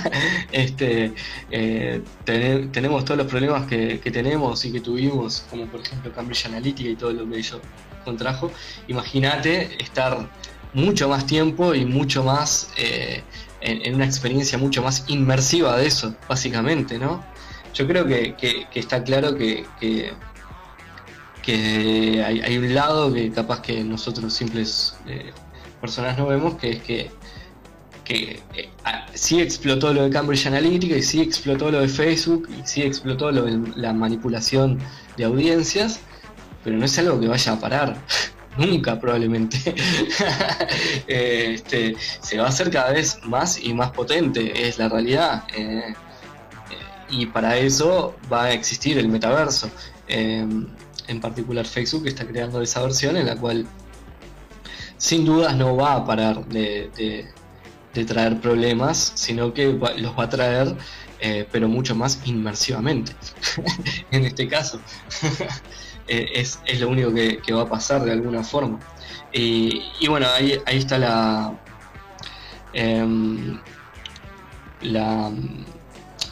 este, 0.52 1.12
eh, 1.50 2.02
tenemos 2.24 3.04
todos 3.04 3.18
los 3.18 3.26
problemas 3.26 3.66
que, 3.66 3.98
tenemos 4.12 4.64
y 4.64 4.72
que 4.72 4.80
tuvimos, 4.80 5.44
como 5.50 5.66
por 5.66 5.80
ejemplo 5.80 6.12
Cambridge 6.12 6.46
Analytica 6.46 6.90
y 6.90 6.96
todo 6.96 7.12
lo 7.12 7.28
que 7.28 7.38
ello 7.38 7.60
contrajo, 8.04 8.50
imagínate 8.88 9.82
estar 9.82 10.28
mucho 10.74 11.08
más 11.08 11.26
tiempo 11.26 11.74
y 11.74 11.84
mucho 11.84 12.24
más 12.24 12.70
eh, 12.76 13.22
en, 13.60 13.94
una 13.94 14.04
experiencia 14.04 14.58
mucho 14.58 14.82
más 14.82 15.04
inmersiva 15.08 15.76
de 15.76 15.86
eso, 15.86 16.14
básicamente, 16.28 16.98
¿no? 16.98 17.24
Yo 17.74 17.86
creo 17.86 18.06
que, 18.06 18.66
está 18.74 19.02
claro 19.02 19.36
que, 19.36 19.64
que, 19.80 20.12
hay, 22.24 22.58
un 22.58 22.74
lado 22.74 23.12
que 23.12 23.30
capaz 23.30 23.62
que 23.62 23.82
nosotros 23.82 24.32
simples 24.34 24.96
eh, 25.06 25.32
personas 25.80 26.18
no 26.18 26.26
vemos, 26.26 26.56
que 26.56 26.70
es 26.70 26.82
que 26.82 27.10
que 28.04 28.42
eh, 28.54 28.68
sí 29.14 29.40
explotó 29.40 29.92
lo 29.92 30.04
de 30.04 30.10
Cambridge 30.10 30.46
Analytica 30.46 30.96
y 30.96 31.02
sí 31.02 31.20
explotó 31.20 31.70
lo 31.70 31.80
de 31.80 31.88
Facebook 31.88 32.48
y 32.50 32.66
sí 32.66 32.82
explotó 32.82 33.30
lo 33.30 33.44
de 33.44 33.60
la 33.76 33.92
manipulación 33.92 34.78
de 35.16 35.24
audiencias, 35.24 36.00
pero 36.64 36.76
no 36.76 36.84
es 36.84 36.98
algo 36.98 37.20
que 37.20 37.28
vaya 37.28 37.52
a 37.52 37.60
parar. 37.60 37.96
Nunca 38.58 39.00
probablemente. 39.00 39.56
este, 41.06 41.96
se 42.20 42.38
va 42.38 42.44
a 42.44 42.48
hacer 42.48 42.70
cada 42.70 42.92
vez 42.92 43.18
más 43.24 43.58
y 43.58 43.72
más 43.72 43.92
potente, 43.92 44.68
es 44.68 44.78
la 44.78 44.90
realidad. 44.90 45.44
Eh, 45.56 45.82
eh, 45.88 45.94
y 47.08 47.26
para 47.26 47.56
eso 47.56 48.14
va 48.30 48.44
a 48.44 48.52
existir 48.52 48.98
el 48.98 49.08
metaverso. 49.08 49.70
en 50.06 51.20
particular 51.20 51.66
Facebook 51.66 52.06
está 52.06 52.26
creando 52.26 52.60
esa 52.60 52.82
versión 52.82 53.16
en 53.16 53.26
la 53.26 53.36
cual 53.36 53.66
sin 54.98 55.24
dudas 55.24 55.56
no 55.56 55.76
va 55.76 55.94
a 55.94 56.04
parar 56.04 56.44
de 56.46 56.90
traer 57.92 58.40
problemas, 58.40 59.12
sino 59.14 59.52
que 59.52 59.66
los 59.96 60.18
va 60.18 60.24
a 60.24 60.28
traer, 60.28 60.74
eh, 61.20 61.46
pero 61.52 61.68
mucho 61.68 61.94
más 61.94 62.20
inmersivamente. 62.24 63.12
en 64.10 64.24
este 64.24 64.48
caso, 64.48 64.80
eh, 66.08 66.32
es, 66.34 66.58
lo 66.80 66.88
único 66.88 67.12
que, 67.12 67.52
va 67.52 67.62
a 67.62 67.68
pasar 67.68 68.02
de 68.04 68.12
alguna 68.12 68.42
forma. 68.42 68.80
Y, 69.32 69.82
bueno, 70.08 70.26
ahí, 70.34 70.58
ahí 70.66 70.78
está 70.78 70.98
la, 70.98 71.58
em, 72.72 73.58
la, 74.82 75.30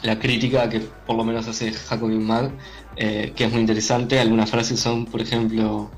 la 0.03 0.19
crítica 0.19 0.69
que 0.69 0.79
por 0.79 1.15
lo 1.15 1.23
menos 1.23 1.47
hace 1.47 1.71
Jacobin 1.71 2.23
Mag, 2.23 2.51
eh, 2.95 3.33
que 3.35 3.45
es 3.45 3.51
muy 3.51 3.61
interesante. 3.61 4.19
Algunas 4.19 4.49
frases 4.49 4.79
son, 4.79 5.05
por 5.05 5.21
ejemplo, 5.21 5.91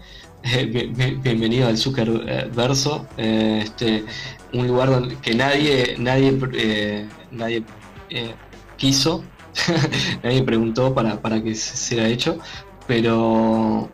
bienvenido 1.24 1.68
al 1.68 1.78
Zuckerverso, 1.78 3.08
eh, 3.18 3.62
este, 3.64 4.04
un 4.52 4.68
lugar 4.68 4.90
donde 4.90 5.16
que 5.16 5.34
nadie, 5.34 5.96
nadie, 5.98 6.38
eh, 6.54 7.08
nadie 7.32 7.64
eh, 8.10 8.34
quiso, 8.76 9.24
nadie 10.24 10.44
preguntó 10.44 10.94
para, 10.94 11.22
para 11.22 11.42
que 11.42 11.56
sea 11.56 12.08
hecho, 12.08 12.40
pero, 12.88 13.90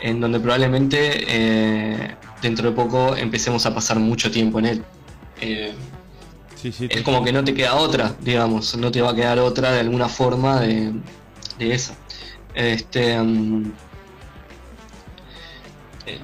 en 0.00 0.20
donde 0.20 0.40
probablemente 0.40 1.24
eh, 1.28 2.14
dentro 2.40 2.70
de 2.70 2.74
poco 2.74 3.14
empecemos 3.16 3.66
a 3.66 3.74
pasar 3.74 3.98
mucho 3.98 4.30
tiempo 4.30 4.58
en 4.60 4.66
él. 4.66 4.84
Eh, 5.40 5.74
es 6.62 7.02
como 7.02 7.22
que 7.22 7.30
no 7.30 7.44
te 7.44 7.52
queda 7.52 7.74
otra, 7.74 8.14
digamos, 8.22 8.74
no 8.76 8.90
te 8.90 9.02
va 9.02 9.10
a 9.10 9.14
quedar 9.14 9.38
otra 9.38 9.72
de 9.72 9.80
alguna 9.80 10.08
forma 10.08 10.60
de, 10.60 10.94
de 11.58 11.74
esa. 11.74 11.94
Este, 12.54 13.20
mm, 13.20 13.72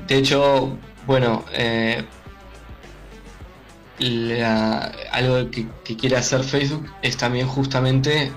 de 0.07 0.17
hecho, 0.17 0.77
bueno, 1.07 1.45
eh, 1.53 2.05
algo 5.13 5.51
que, 5.51 5.97
quiere 5.97 6.17
hacer 6.17 6.43
Facebook 6.43 6.87
es 7.03 7.17
también 7.17 7.47
justamente 7.47 8.33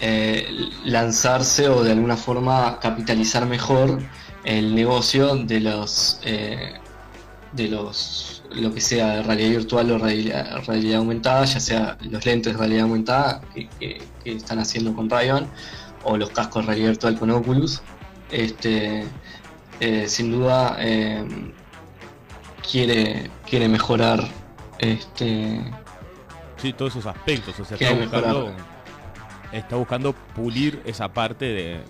eh, 0.00 0.46
lanzarse 0.84 1.68
o 1.68 1.82
de 1.82 1.92
alguna 1.92 2.16
forma 2.16 2.78
capitalizar 2.80 3.46
mejor 3.46 4.00
el 4.44 4.74
negocio 4.74 5.36
de 5.36 5.60
los 5.60 6.20
eh, 6.24 6.74
de 7.52 7.68
los 7.68 8.42
lo 8.52 8.72
que 8.72 8.80
sea 8.80 9.22
realidad 9.22 9.50
virtual 9.50 9.90
o 9.90 9.98
realidad, 9.98 10.94
aumentada, 10.96 11.44
ya 11.44 11.60
sea 11.60 11.98
los 12.10 12.24
lentes 12.24 12.54
de 12.54 12.58
realidad 12.58 12.84
aumentada 12.84 13.42
que, 13.54 14.00
están 14.24 14.58
haciendo 14.58 14.94
con 14.94 15.08
Rayon 15.10 15.46
o 16.04 16.16
los 16.16 16.30
cascos 16.30 16.62
de 16.62 16.68
realidad 16.68 16.88
virtual 16.90 17.18
con 17.18 17.30
Oculus. 17.30 17.82
Este, 18.30 19.04
eh, 19.80 20.08
sin 20.08 20.32
duda 20.32 20.76
quiere, 22.70 23.30
quiere 23.48 23.68
mejorar 23.68 24.26
este 24.78 25.60
sí, 26.56 26.72
todos 26.72 26.92
esos 26.92 27.06
aspectos. 27.06 27.58
O 27.58 27.64
sea, 27.64 27.76
está 27.76 27.94
buscando, 27.94 28.52
está 29.52 29.76
buscando 29.76 30.12
pulir 30.12 30.80
esa 30.84 31.08
parte 31.08 31.44
de, 31.46 31.80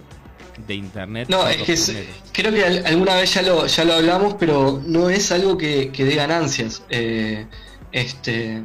de 0.66 0.74
internet. 0.74 1.29
No, 1.29 1.46
es 1.46 1.62
que 1.62 2.09
creo 2.33 2.53
que 2.53 2.64
alguna 2.64 3.16
vez 3.16 3.35
ya 3.35 3.42
lo, 3.42 3.66
ya 3.66 3.85
lo 3.85 3.94
hablamos, 3.94 4.35
pero 4.35 4.81
no 4.85 5.11
es 5.11 5.33
algo 5.33 5.57
que, 5.57 5.90
dé 5.90 6.14
ganancias. 6.14 6.83
Eh, 6.90 7.46
este 7.92 8.62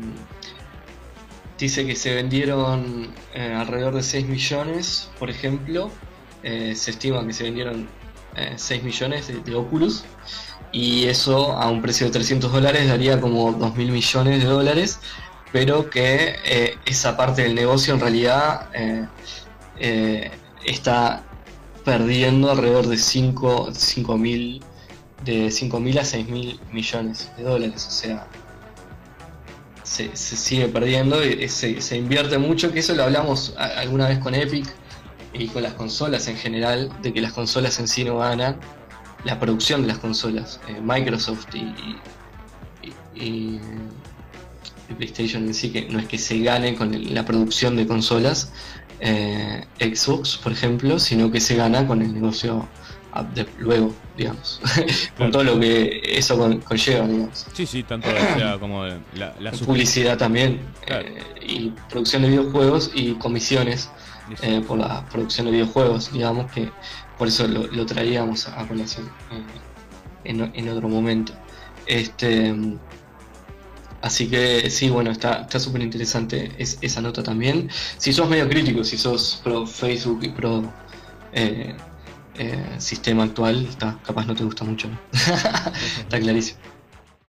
dice 1.57 1.86
que 1.86 1.95
se 1.95 2.13
vendieron 2.13 3.13
eh, 3.33 3.53
alrededor 3.53 3.95
de 3.95 4.03
6 4.03 4.27
millones, 4.27 5.09
por 5.19 5.29
ejemplo. 5.29 5.89
Eh, 6.43 6.75
se 6.75 6.91
estima 6.91 7.25
que 7.25 7.31
se 7.31 7.43
vendieron 7.43 7.88
6 8.56 8.84
millones 8.84 9.32
de 9.46 9.56
Oculus 9.56 10.04
y 10.74 11.06
eso 11.06 11.54
a 11.54 11.69
un 11.69 11.82
precio 11.82 12.08
de 12.08 12.12
300 12.12 12.52
dólares 12.52 12.88
daría 12.88 13.22
como 13.22 13.54
2 13.54 13.76
mil 13.76 13.91
millones 13.91 14.41
de 14.41 14.50
dólares, 14.50 15.00
pero 15.54 15.89
que 15.89 16.36
eh, 16.43 16.78
esa 16.86 17.15
parte 17.15 17.43
del 17.43 17.56
negocio 17.56 17.93
en 17.93 18.00
realidad 18.00 18.69
eh, 18.74 19.06
eh, 19.80 20.32
está 20.65 21.24
perdiendo 21.86 22.52
alrededor 22.52 22.88
de 22.88 22.98
5 22.98 23.72
mil 24.17 24.63
de 25.24 25.52
5 25.52 25.80
mil 25.80 26.00
a 26.00 26.04
6 26.04 26.28
mil 26.28 26.60
millones 26.72 27.32
de 27.38 27.43
dólares, 27.43 27.86
o 27.88 27.91
sea, 27.91 28.28
se, 29.84 30.15
sigue 30.15 30.67
perdiendo 30.67 31.24
y 31.24 31.48
se, 31.48 31.80
se, 31.82 31.98
invierte 31.98 32.38
mucho, 32.39 32.72
que 32.74 32.80
eso 32.80 32.93
lo 32.96 33.04
hablamos 33.04 33.54
alguna 33.58 34.08
vez 34.10 34.19
con 34.19 34.34
Epic 34.36 34.67
y 35.34 35.48
con 35.48 35.63
las 35.63 35.74
consolas 35.74 36.28
en 36.28 36.38
general, 36.38 36.91
de 37.02 37.13
que 37.13 37.22
las 37.22 37.34
consolas 37.34 37.80
en 37.80 37.88
sí 37.88 38.04
no 38.04 38.17
ganan 38.17 38.58
la 39.24 39.39
producción 39.39 39.82
de 39.82 39.88
las 39.88 39.98
consolas. 40.00 40.60
Eh, 40.67 40.80
Microsoft 40.82 41.48
y, 41.56 41.98
y, 43.15 43.60
PlayStation 44.98 45.43
en 45.48 45.54
sí, 45.56 45.72
que 45.72 45.88
no 45.89 45.98
es 45.98 46.08
que 46.08 46.19
se 46.19 46.38
gane 46.39 46.76
con 46.76 47.13
la 47.15 47.26
producción 47.26 47.76
de 47.76 47.88
consolas, 47.88 48.52
eh, 49.00 49.65
Xbox, 49.80 50.38
por 50.38 50.52
ejemplo, 50.52 51.00
sino 51.00 51.32
que 51.32 51.39
se 51.39 51.56
gana 51.56 51.88
con 51.88 52.04
el 52.04 52.13
negocio 52.13 52.67
de, 53.34 53.48
luego, 53.58 53.93
digamos, 54.15 54.62
con 55.17 55.32
todo 55.32 55.43
lo 55.43 55.60
que 55.60 56.02
eso 56.06 56.38
conlleva, 56.38 57.08
digamos. 57.08 57.48
Sí, 57.54 57.65
sí, 57.65 57.82
tanto 57.84 58.08
como 58.60 58.86
la, 58.86 59.34
la 59.39 59.52
publicidad 59.52 60.17
también, 60.17 60.60
eh, 60.86 61.24
y 61.41 61.69
producción 61.89 62.22
de 62.22 62.30
videojuegos 62.30 62.91
y 62.93 63.13
comisiones 63.13 63.89
por 64.67 64.77
la 64.77 65.05
producción 65.05 65.45
de 65.45 65.51
videojuegos, 65.51 66.12
digamos 66.12 66.51
que 66.51 66.71
por 67.17 67.27
eso 67.27 67.47
lo, 67.47 67.86
traíamos 67.86 68.47
a 68.47 68.67
colación 68.67 69.09
eh, 70.25 70.51
en, 70.53 70.69
otro 70.69 70.89
momento. 70.89 71.33
Este, 71.86 72.53
así 74.01 74.27
que 74.27 74.69
sí, 74.69 74.89
bueno, 74.89 75.12
está 75.12 75.47
súper 75.59 75.81
interesante 75.81 76.51
esa 76.57 77.01
nota 77.01 77.23
también. 77.23 77.69
Si 77.97 78.12
sos 78.13 78.29
medio 78.29 78.49
crítico, 78.49 78.83
si 78.83 78.97
sos 78.97 79.41
pro 79.43 79.65
Facebook 79.65 80.19
y 80.23 80.29
pro 80.29 80.63
eh, 81.33 81.75
eh, 82.36 82.75
sistema 82.77 83.23
actual, 83.23 83.65
está, 83.67 83.99
capaz 84.05 84.25
no 84.25 84.36
te 84.36 84.43
gusta 84.43 84.63
mucho. 84.63 84.89
está 85.12 86.19
clarísimo. 86.19 86.59